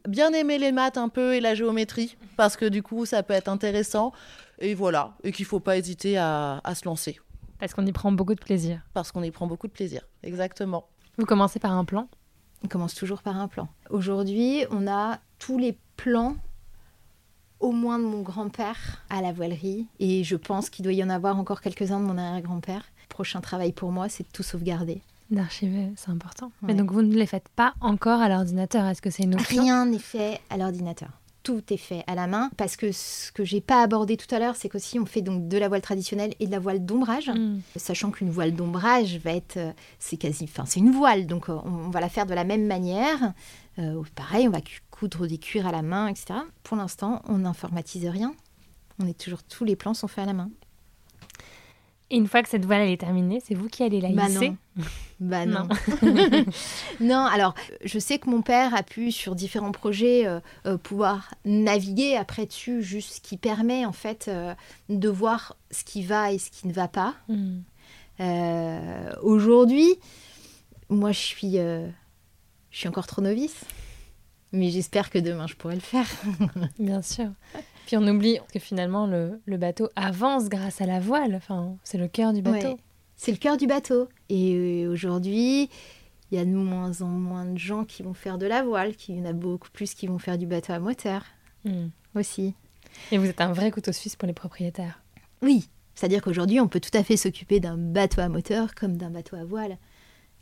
[0.09, 3.35] bien aimer les maths un peu et la géométrie, parce que du coup, ça peut
[3.35, 4.13] être intéressant.
[4.59, 7.21] Et voilà, et qu'il ne faut pas hésiter à, à se lancer,
[7.59, 8.81] Parce qu'on y prend beaucoup de plaisir.
[8.95, 10.03] parce qu'on y prend beaucoup de plaisir.
[10.23, 10.89] Exactement.
[11.19, 12.09] Vous commencez par un plan?
[12.65, 13.69] On commence toujours par un plan.
[13.91, 16.37] Aujourd'hui, on a tous les plans,
[17.61, 19.87] au moins de mon grand-père, à la voilerie.
[19.99, 22.85] Et je pense qu'il doit y en avoir encore quelques-uns de mon arrière-grand-père.
[23.09, 25.03] Prochain travail pour moi, c'est de tout sauvegarder.
[25.31, 26.47] D'archiver, c'est important.
[26.47, 26.69] Ouais.
[26.69, 28.87] Mais donc vous ne les faites pas encore à l'ordinateur.
[28.87, 29.63] Est-ce que c'est une option?
[29.63, 31.11] Rien n'est fait à l'ordinateur.
[31.43, 34.39] Tout est fait à la main parce que ce que j'ai pas abordé tout à
[34.39, 37.31] l'heure, c'est qu'aussi on fait donc de la voile traditionnelle et de la voile d'ombrage,
[37.31, 37.61] Hmm.
[37.77, 41.55] sachant qu'une voile d'ombrage va être, euh, c'est quasi, enfin c'est une voile, donc euh,
[41.65, 43.33] on, on va la faire de la même manière.
[43.79, 46.35] Euh, pareil, on va coudre des cuirs à la main, etc.
[46.63, 48.35] Pour l'instant, on n'informatise rien.
[49.03, 50.51] On est toujours tous les plans sont faits à la main.
[52.13, 54.29] Et une fois que cette voile elle est terminée, c'est vous qui allez la Bah
[54.29, 54.85] hisser non.
[55.19, 55.67] Bah Non.
[56.03, 56.45] non.
[57.01, 61.35] non, alors je sais que mon père a pu sur différents projets euh, euh, pouvoir
[61.47, 64.55] naviguer après dessus, juste ce qui permet en fait euh,
[64.91, 67.15] de voir ce qui va et ce qui ne va pas.
[67.29, 67.61] Hmm.
[69.23, 69.89] Aujourd'hui,
[70.91, 71.89] moi je suis, je
[72.71, 73.65] suis encore trop novice,
[74.53, 76.07] mais j'espère que demain je pourrai le faire.
[76.79, 77.31] Bien sûr.
[77.87, 81.35] Puis on oublie que finalement le, le bateau avance grâce à la voile.
[81.35, 82.69] Enfin, c'est le cœur du bateau.
[82.69, 82.77] Ouais.
[83.17, 84.09] C'est le cœur du bateau.
[84.29, 85.69] Et euh, aujourd'hui,
[86.31, 88.97] il y a de moins en moins de gens qui vont faire de la voile,
[88.97, 91.25] qu'il y en a beaucoup plus qui vont faire du bateau à moteur
[91.65, 91.91] Hmm.
[92.17, 92.55] aussi.
[93.13, 95.01] Et vous êtes un vrai couteau suisse pour les propriétaires.
[95.43, 99.11] Oui, c'est-à-dire qu'aujourd'hui, on peut tout à fait s'occuper d'un bateau à moteur comme d'un
[99.11, 99.79] bateau à voile.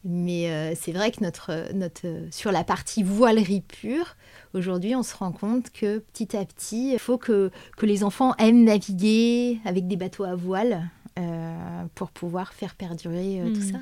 [0.05, 4.17] Mais euh, c'est vrai que notre, notre, euh, sur la partie voilerie pure,
[4.55, 8.35] aujourd'hui, on se rend compte que petit à petit, il faut que, que les enfants
[8.39, 13.73] aiment naviguer avec des bateaux à voile euh, pour pouvoir faire perdurer euh, tout Mhm.
[13.73, 13.79] ça.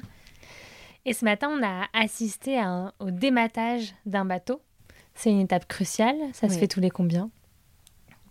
[1.04, 4.60] Et ce matin, on a assisté à un- au dématage d'un bateau.
[5.14, 6.16] C'est une étape cruciale.
[6.32, 7.30] Ça se fait tous les combien?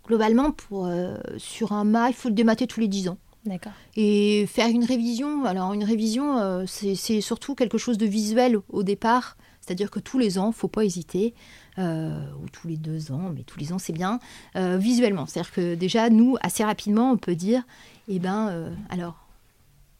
[0.06, 0.90] Globalement, pour,
[1.38, 3.18] sur un mât, il faut le démater tous les 10 ans.
[3.48, 3.72] D'accord.
[3.96, 8.82] Et faire une révision, alors une révision, euh, c'est surtout quelque chose de visuel au
[8.82, 9.36] départ.
[9.60, 11.34] C'est-à-dire que tous les ans, faut pas hésiter,
[11.78, 14.18] euh, ou tous les deux ans, mais tous les ans c'est bien,
[14.56, 15.26] euh, visuellement.
[15.26, 17.62] C'est-à-dire que déjà, nous, assez rapidement, on peut dire,
[18.08, 19.26] eh ben, alors,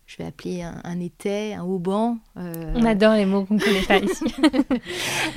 [0.06, 2.16] je vais appeler un, un étai, un hauban.
[2.38, 4.24] euh, On adore les mots qu'on ne connaît pas ici.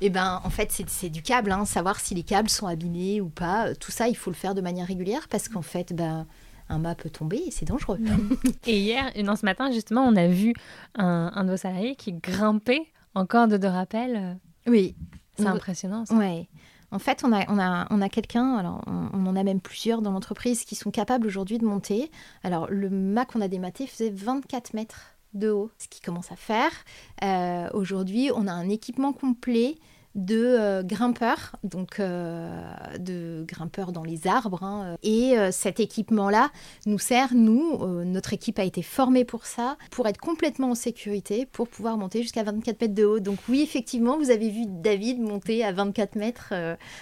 [0.00, 3.20] eh ben, en fait, c'est- c'est du câble, hein, savoir si les câbles sont abîmés
[3.20, 3.74] ou pas.
[3.76, 6.26] Tout ça, il faut le faire de manière régulière parce qu'en fait, ben,
[6.72, 7.98] un mât peut tomber et c'est dangereux.
[8.66, 10.54] Et hier, non, ce matin, justement, on a vu
[10.96, 14.38] un, un de vos salariés qui grimpait en corde de rappel.
[14.66, 14.94] Oui.
[15.36, 16.04] C'est On- impressionnant.
[16.06, 16.14] ça.
[16.14, 16.48] Ouais.
[16.90, 19.60] En fait, on a, on a, on a quelqu'un, alors on, on en a même
[19.62, 22.10] plusieurs dans l'entreprise qui sont capables aujourd'hui de monter.
[22.42, 25.00] Alors, le mât qu'on a dématé faisait 24 mètres
[25.32, 26.70] de haut, ce qui commence à faire.
[27.24, 29.76] Euh, aujourd'hui, on a un équipement complet
[30.14, 32.48] de euh, grimpeurs, donc euh,
[32.98, 34.62] de grimpeurs dans les arbres.
[34.62, 34.96] hein.
[35.02, 36.50] Et euh, cet équipement-là
[36.86, 41.46] nous sert, nous, notre équipe a été formée pour ça, pour être complètement en sécurité,
[41.46, 43.20] pour pouvoir monter jusqu'à 24 mètres de haut.
[43.20, 46.52] Donc oui, effectivement, vous avez vu David monter à 24 mètres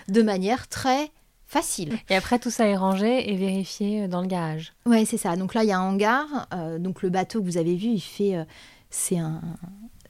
[0.09, 1.11] de manière très
[1.47, 1.97] facile.
[2.09, 4.73] Et après, tout ça est rangé et vérifié dans le garage.
[4.87, 5.35] Ouais, c'est ça.
[5.37, 6.47] Donc là, il y a un hangar.
[6.55, 8.45] euh, donc le bateau que vous avez vu, il fait, euh,
[8.89, 9.41] c'est un,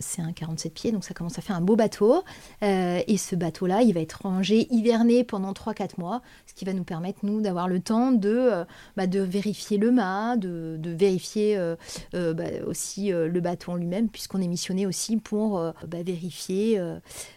[0.01, 2.25] c'est un 47 pieds, donc ça commence à faire un beau bateau.
[2.63, 6.73] Euh, et ce bateau-là, il va être rangé, hiverné pendant 3-4 mois, ce qui va
[6.73, 8.65] nous permettre, nous, d'avoir le temps de, euh,
[8.97, 11.77] bah, vérifier le mât, de, vérifier euh,
[12.13, 16.81] bah, aussi le bateau en lui-même, puisqu'on est missionné aussi pour bah, vérifier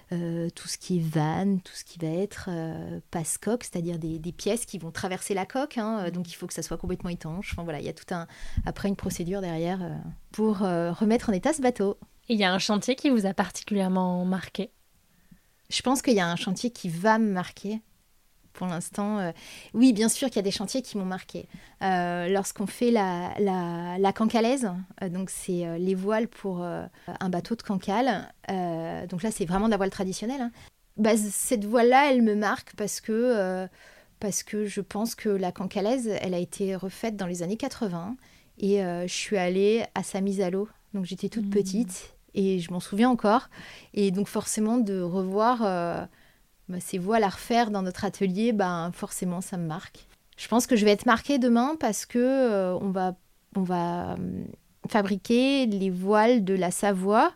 [0.10, 2.50] tout ce qui est vanne, tout ce qui va être
[3.12, 5.78] passe-coque, c'est-à-dire des, pièces qui vont traverser la coque.
[5.78, 7.52] hein, donc il faut que ça soit complètement étanche.
[7.54, 8.28] Enfin voilà, il y a tout un
[8.66, 9.80] après une procédure derrière
[10.32, 11.98] pour remettre en état ce bateau.
[12.30, 14.72] Il y a un chantier qui vous a particulièrement marqué?
[15.70, 17.82] Je pense qu'il y a un chantier qui va me marquer.
[18.54, 19.32] Pour l'instant, euh,
[19.74, 21.48] oui, bien sûr qu'il y a des chantiers qui m'ont marqué.
[21.82, 24.70] Euh, Lorsqu'on fait la, la, la cancalaise,
[25.02, 28.32] euh, donc c'est les voiles pour un bateau de cancale.
[29.10, 30.42] donc là, c'est vraiment de la voile traditionnelle.
[30.42, 30.52] hein.
[30.98, 33.68] Bah, cette voile-là, elle me marque parce que,
[34.20, 38.16] parce que je pense que la cancalaise, elle a été refaite dans les années 80.
[38.60, 40.70] Et je suis allée à sa mise à l'eau.
[40.94, 41.52] Donc j'étais toute Mhm.
[41.52, 43.50] petite et je m'en souviens encore.
[43.94, 46.04] Et donc forcément de revoir euh,
[46.70, 50.06] bah, ces voiles à refaire dans notre atelier, ben forcément ça me marque.
[50.38, 53.16] Je pense que je vais être marquée demain parce que euh, on va,
[53.56, 54.46] on va hum,
[54.90, 57.34] fabriquer les voiles de la Savoie.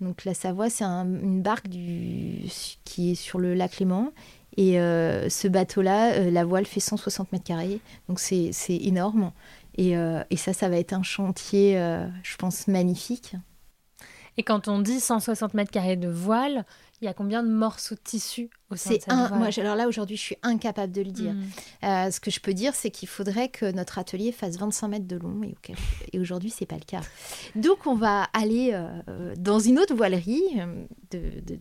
[0.00, 2.44] Donc la Savoie, c'est un- une barque du,
[2.84, 4.12] qui est sur le lac Léman.
[4.56, 7.80] Et euh, ce bateau-là, la voile fait 160 mètres carrés.
[8.08, 9.30] Donc c'est c'est énorme.
[9.78, 13.36] Et, euh, et ça, ça va être un chantier, euh, je pense, magnifique.
[14.36, 16.64] Et quand on dit 160 mètres carrés de voile,
[17.00, 19.28] il y a combien de morceaux de tissu au sein de un.
[19.28, 21.32] voile Moi, alors là, aujourd'hui, je suis incapable de le dire.
[21.32, 21.44] Mm.
[21.84, 25.06] Euh, ce que je peux dire, c'est qu'il faudrait que notre atelier fasse 25 mètres
[25.06, 25.40] de long.
[26.12, 27.00] Et, aujourd'hui, c'est pas le cas.
[27.54, 30.42] Donc, on va aller euh, dans une autre voilerie
[31.10, 31.60] de, de- de-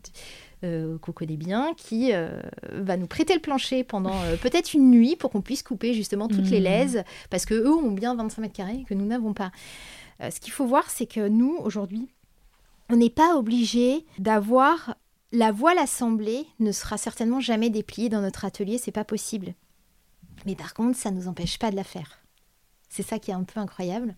[0.64, 2.42] euh, qu'on connaît bien, qui euh,
[2.72, 6.28] va nous prêter le plancher pendant euh, peut-être une nuit pour qu'on puisse couper justement
[6.28, 6.64] toutes les Mhm.
[6.64, 9.52] laises, parce que eux ont bien 25 mètres carrés que nous n'avons pas.
[10.22, 12.08] Euh, ce qu'il faut voir, c'est que nous, aujourd'hui,
[12.90, 14.96] on n'est pas obligé d'avoir
[15.32, 19.54] la voile assemblée ne sera certainement jamais dépliée dans notre atelier, c'est pas possible.
[20.46, 22.20] Mais par contre, ça ne nous empêche pas de la faire.
[22.90, 24.16] C'est ça qui est un peu incroyable.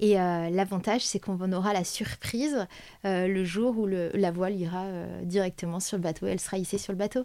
[0.00, 2.66] Et euh, l'avantage, c'est qu'on aura la surprise
[3.04, 6.26] euh, le jour où le- la voile ira euh, directement sur le bateau.
[6.26, 7.24] Elle sera hissée sur le bateau.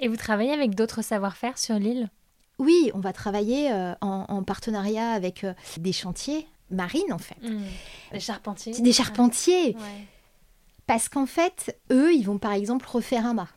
[0.00, 2.10] Et vous travaillez avec d'autres savoir-faire sur l'île?
[2.58, 5.46] Oui, on va travailler en, en partenariat avec
[5.78, 7.36] des chantiers marines, en fait.
[8.12, 9.74] Des charpentiers Des charpentiers.
[9.76, 10.06] Ouais.
[10.86, 13.48] Parce qu'en fait, eux, ils vont par exemple refaire un mât.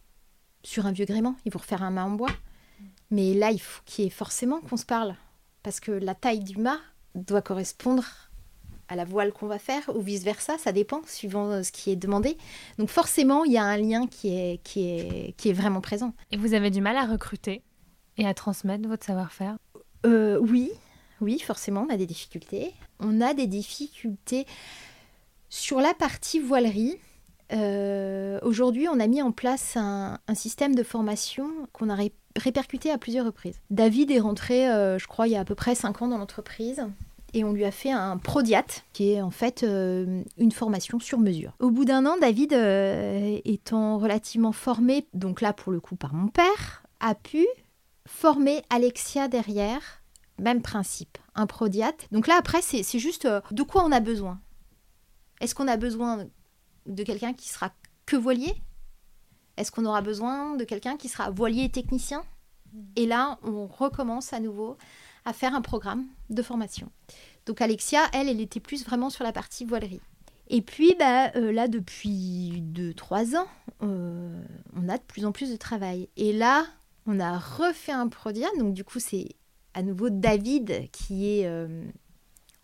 [0.63, 2.31] Sur un vieux gréement, ils vont refaire un mât en bois.
[3.11, 5.15] Mais là, il faut qu'il y ait forcément qu'on se parle.
[5.65, 6.79] Parce que la taille du mât
[7.15, 8.05] doit correspondre
[8.87, 11.95] à la voile qu'on va faire ou vice-versa, ça dépend, suivant euh, ce qui est
[11.95, 12.37] demandé.
[12.77, 16.13] Donc forcément, il y a un lien qui est, qui est, qui est vraiment présent.
[16.29, 17.63] Et vous avez du mal à recruter
[18.19, 19.57] et à transmettre votre savoir-faire?
[20.05, 20.69] Euh, oui,
[21.19, 22.71] oui, forcément, on a des difficultés.
[22.99, 24.45] On a des difficultés
[25.49, 26.99] sur la partie voilerie.
[27.53, 32.91] Euh, Aujourd'hui, on a mis en place un, système de formation qu'on a ré- répercuté
[32.91, 33.59] à plusieurs reprises.
[33.69, 36.17] David est rentré, euh, je crois, il y a à peu près 5 ans dans
[36.17, 36.85] l'entreprise.
[37.33, 41.19] Et on lui a fait un prodiat, qui est en fait euh, une formation sur
[41.19, 41.51] mesure.
[41.59, 42.53] Au bout d'un an, David,
[43.43, 47.45] étant relativement formé, donc là pour le coup par mon père, a pu
[48.07, 50.01] former Alexia derrière,
[50.39, 51.91] même principe, un prodiat.
[52.11, 54.39] Donc là, après, c'est juste de quoi on a besoin?
[55.41, 56.25] Est-ce qu'on a besoin
[56.85, 57.71] de quelqu'un qui sera
[58.05, 58.53] que voilier?
[59.57, 62.23] Est-ce qu'on aura besoin de quelqu'un qui sera voilier et technicien?
[62.95, 64.77] Et là, on recommence à nouveau
[65.23, 66.91] à faire un programme de formation.
[67.45, 70.01] Donc Alexia, elle, elle était plus vraiment sur la partie voilerie.
[70.47, 73.47] Et puis bah, euh, là, depuis 2-3 ans,
[73.81, 74.43] euh,
[74.75, 76.09] on a de plus en plus de travail.
[76.17, 76.65] Et là,
[77.07, 78.43] on a refait un produit.
[78.59, 79.29] Donc du coup, c'est
[79.73, 81.83] à nouveau David qui est euh,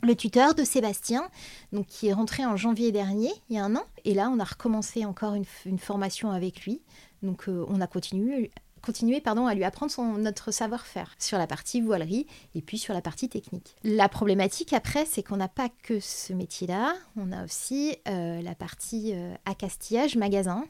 [0.01, 1.29] le tuteur de Sébastien,
[1.71, 3.83] donc qui est rentré en janvier dernier, il y a un an.
[4.05, 6.81] Et là, on a recommencé encore une, une formation avec lui.
[7.21, 11.81] Donc on a continué, continuer pardon, à lui apprendre son, notre savoir-faire sur la partie
[11.81, 12.25] voilerie
[12.55, 13.75] et puis sur la partie technique.
[13.83, 18.55] La problématique après, c'est qu'on n'a pas que ce métier-là, on a aussi euh, la
[18.55, 20.65] partie euh, accastillage magasin,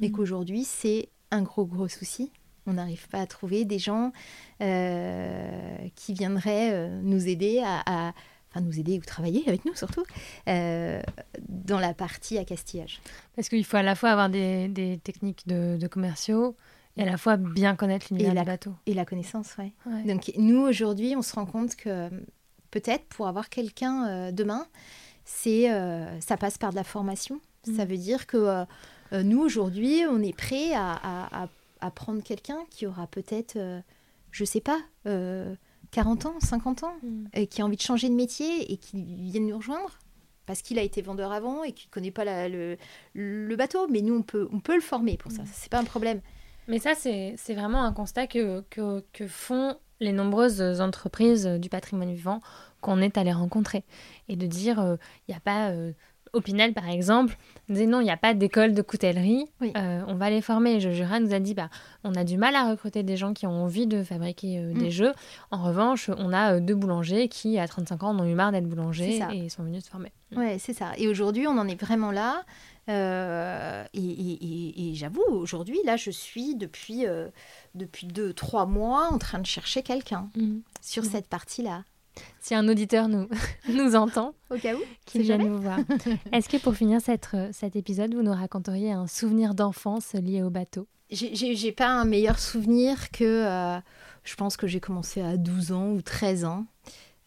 [0.00, 0.12] et mmh.
[0.12, 2.32] qu'aujourd'hui c'est un gros gros souci.
[2.66, 4.12] On n'arrive pas à trouver des gens
[4.60, 8.12] euh, qui viendraient euh, nous aider à, à
[8.52, 10.04] enfin nous aider ou travailler avec nous surtout,
[10.48, 11.00] euh,
[11.48, 13.00] dans la partie accastillage.
[13.34, 16.54] Parce qu'il faut à la fois avoir des, des techniques de, de, commerciaux,
[16.96, 18.74] et à la fois bien connaître l'univers du bateau.
[18.86, 19.72] Et la connaissance, oui.
[19.86, 20.02] Ouais.
[20.04, 22.10] Donc nous, aujourd'hui, on se rend compte que
[22.70, 24.66] peut-être pour avoir quelqu'un euh, demain,
[25.24, 27.40] c'est euh, ça passe par de la formation.
[27.66, 27.76] Mmh.
[27.76, 28.36] Ça veut dire que
[29.12, 31.48] euh, nous, aujourd'hui, on est prêt à, à,
[31.80, 33.58] à prendre quelqu'un qui aura peut-être,
[34.30, 34.80] je sais pas,
[35.92, 37.24] 40 ans, 50 ans, mmh.
[37.34, 39.98] et qui a envie de changer de métier et qui vienne nous rejoindre
[40.46, 42.76] parce qu'il a été vendeur avant et qu'il ne connaît pas la, le,
[43.14, 43.86] le, bateau.
[43.88, 45.42] Mais nous, on peut, on peut le former pour ça.
[45.42, 45.48] Mmh.
[45.52, 46.20] C'est pas un problème.
[46.66, 52.12] Mais ça, c'est vraiment un constat que, que, que, font les nombreuses entreprises du patrimoine
[52.12, 52.40] vivant
[52.80, 53.84] qu'on est allé rencontrer.
[54.28, 54.96] Et de dire, il euh,
[55.28, 55.70] n'y a pas...
[55.70, 55.92] Euh,
[56.32, 57.36] Opinel, par exemple,
[57.68, 59.72] disait non, il n'y a pas d'école de coutellerie, oui.
[59.76, 60.80] euh, on va les former.
[60.80, 61.68] Jura nous a dit, bah,
[62.04, 64.78] on a du mal à recruter des gens qui ont envie de fabriquer euh, mm.
[64.78, 65.12] des jeux.
[65.50, 68.52] En revanche, on a euh, deux boulangers qui, à 35 ans, en ont eu marre
[68.52, 70.12] d'être boulangers et sont venus se former.
[70.34, 70.92] Oui, c'est ça.
[70.96, 72.42] Et aujourd'hui, on en est vraiment là.
[72.88, 77.28] Euh, et, et, et j'avoue, aujourd'hui, là, je suis depuis, euh,
[77.74, 80.58] depuis deux, trois mois en train de chercher quelqu'un mmh.
[80.80, 81.06] sur mmh.
[81.06, 81.84] cette partie-là.
[82.40, 83.28] Si un auditeur nous,
[83.68, 85.78] nous entend, au cas où, qu'il vienne nous voir.
[86.32, 90.50] Est-ce que pour finir cette, cet épisode, vous nous raconteriez un souvenir d'enfance lié au
[90.50, 90.86] bateau?
[91.10, 93.78] J'ai pas un meilleur souvenir que euh,
[94.24, 96.64] je pense que j'ai commencé à 12 ans ou 13 ans,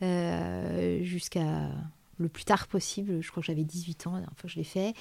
[0.02, 1.70] euh, jusqu'à
[2.18, 4.58] le plus tard possible, je crois que j'avais 18 ans la dernière fois que je
[4.58, 4.94] l'ai fait,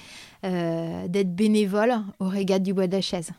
[0.43, 3.31] euh, d'être bénévole aux régates du Bois de la Chaise.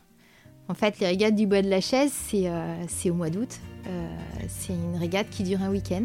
[0.67, 3.59] En fait, les régates du Bois de la Chaise, c'est euh, au mois d'août.
[3.87, 4.17] Euh,
[4.49, 6.03] c'est une régate qui dure un week-end.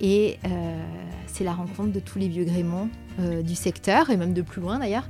[0.00, 0.84] Et euh,
[1.26, 2.88] c'est la rencontre de tous les vieux gréments
[3.20, 5.08] euh, du secteur, et même de plus loin d'ailleurs.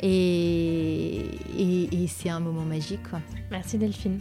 [0.00, 1.20] Et,
[1.56, 3.08] et, et c'est un moment magique.
[3.08, 3.20] Quoi.
[3.50, 4.20] Merci Delphine.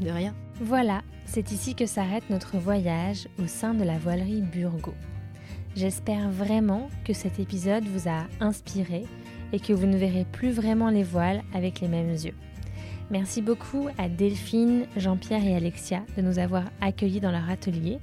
[0.00, 0.34] De rien.
[0.62, 4.94] Voilà, c'est ici que s'arrête notre voyage au sein de la voilerie Burgo.
[5.76, 9.04] J'espère vraiment que cet épisode vous a inspiré
[9.52, 12.34] et que vous ne verrez plus vraiment les voiles avec les mêmes yeux.
[13.10, 17.98] Merci beaucoup à Delphine, Jean-Pierre et Alexia de nous avoir accueillis dans leur atelier,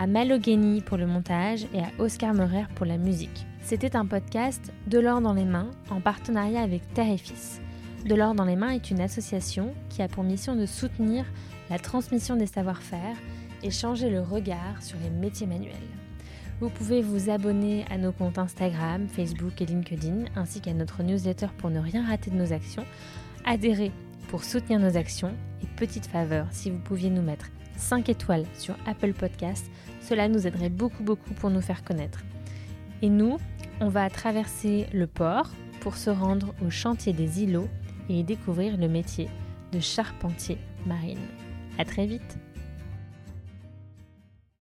[0.00, 3.46] à Malogeni pour le montage et à Oscar Meurer pour la musique.
[3.62, 7.60] C'était un podcast De l'or dans les mains en partenariat avec Terre et Fils.
[8.06, 11.26] De l'or dans les mains est une association qui a pour mission de soutenir
[11.68, 13.14] la transmission des savoir-faire
[13.62, 15.74] et changer le regard sur les métiers manuels.
[16.60, 21.48] Vous pouvez vous abonner à nos comptes Instagram, Facebook et LinkedIn, ainsi qu'à notre newsletter
[21.58, 22.86] pour ne rien rater de nos actions.
[23.44, 23.92] Adhérez
[24.28, 28.76] pour soutenir nos actions et petite faveur, si vous pouviez nous mettre 5 étoiles sur
[28.86, 29.70] Apple Podcast,
[30.10, 32.24] cela nous aiderait beaucoup beaucoup pour nous faire connaître.
[33.00, 33.38] Et nous,
[33.80, 35.48] on va traverser le port
[35.78, 37.68] pour se rendre au chantier des îlots
[38.08, 39.28] et y découvrir le métier
[39.70, 41.20] de charpentier marine.
[41.78, 42.38] À très vite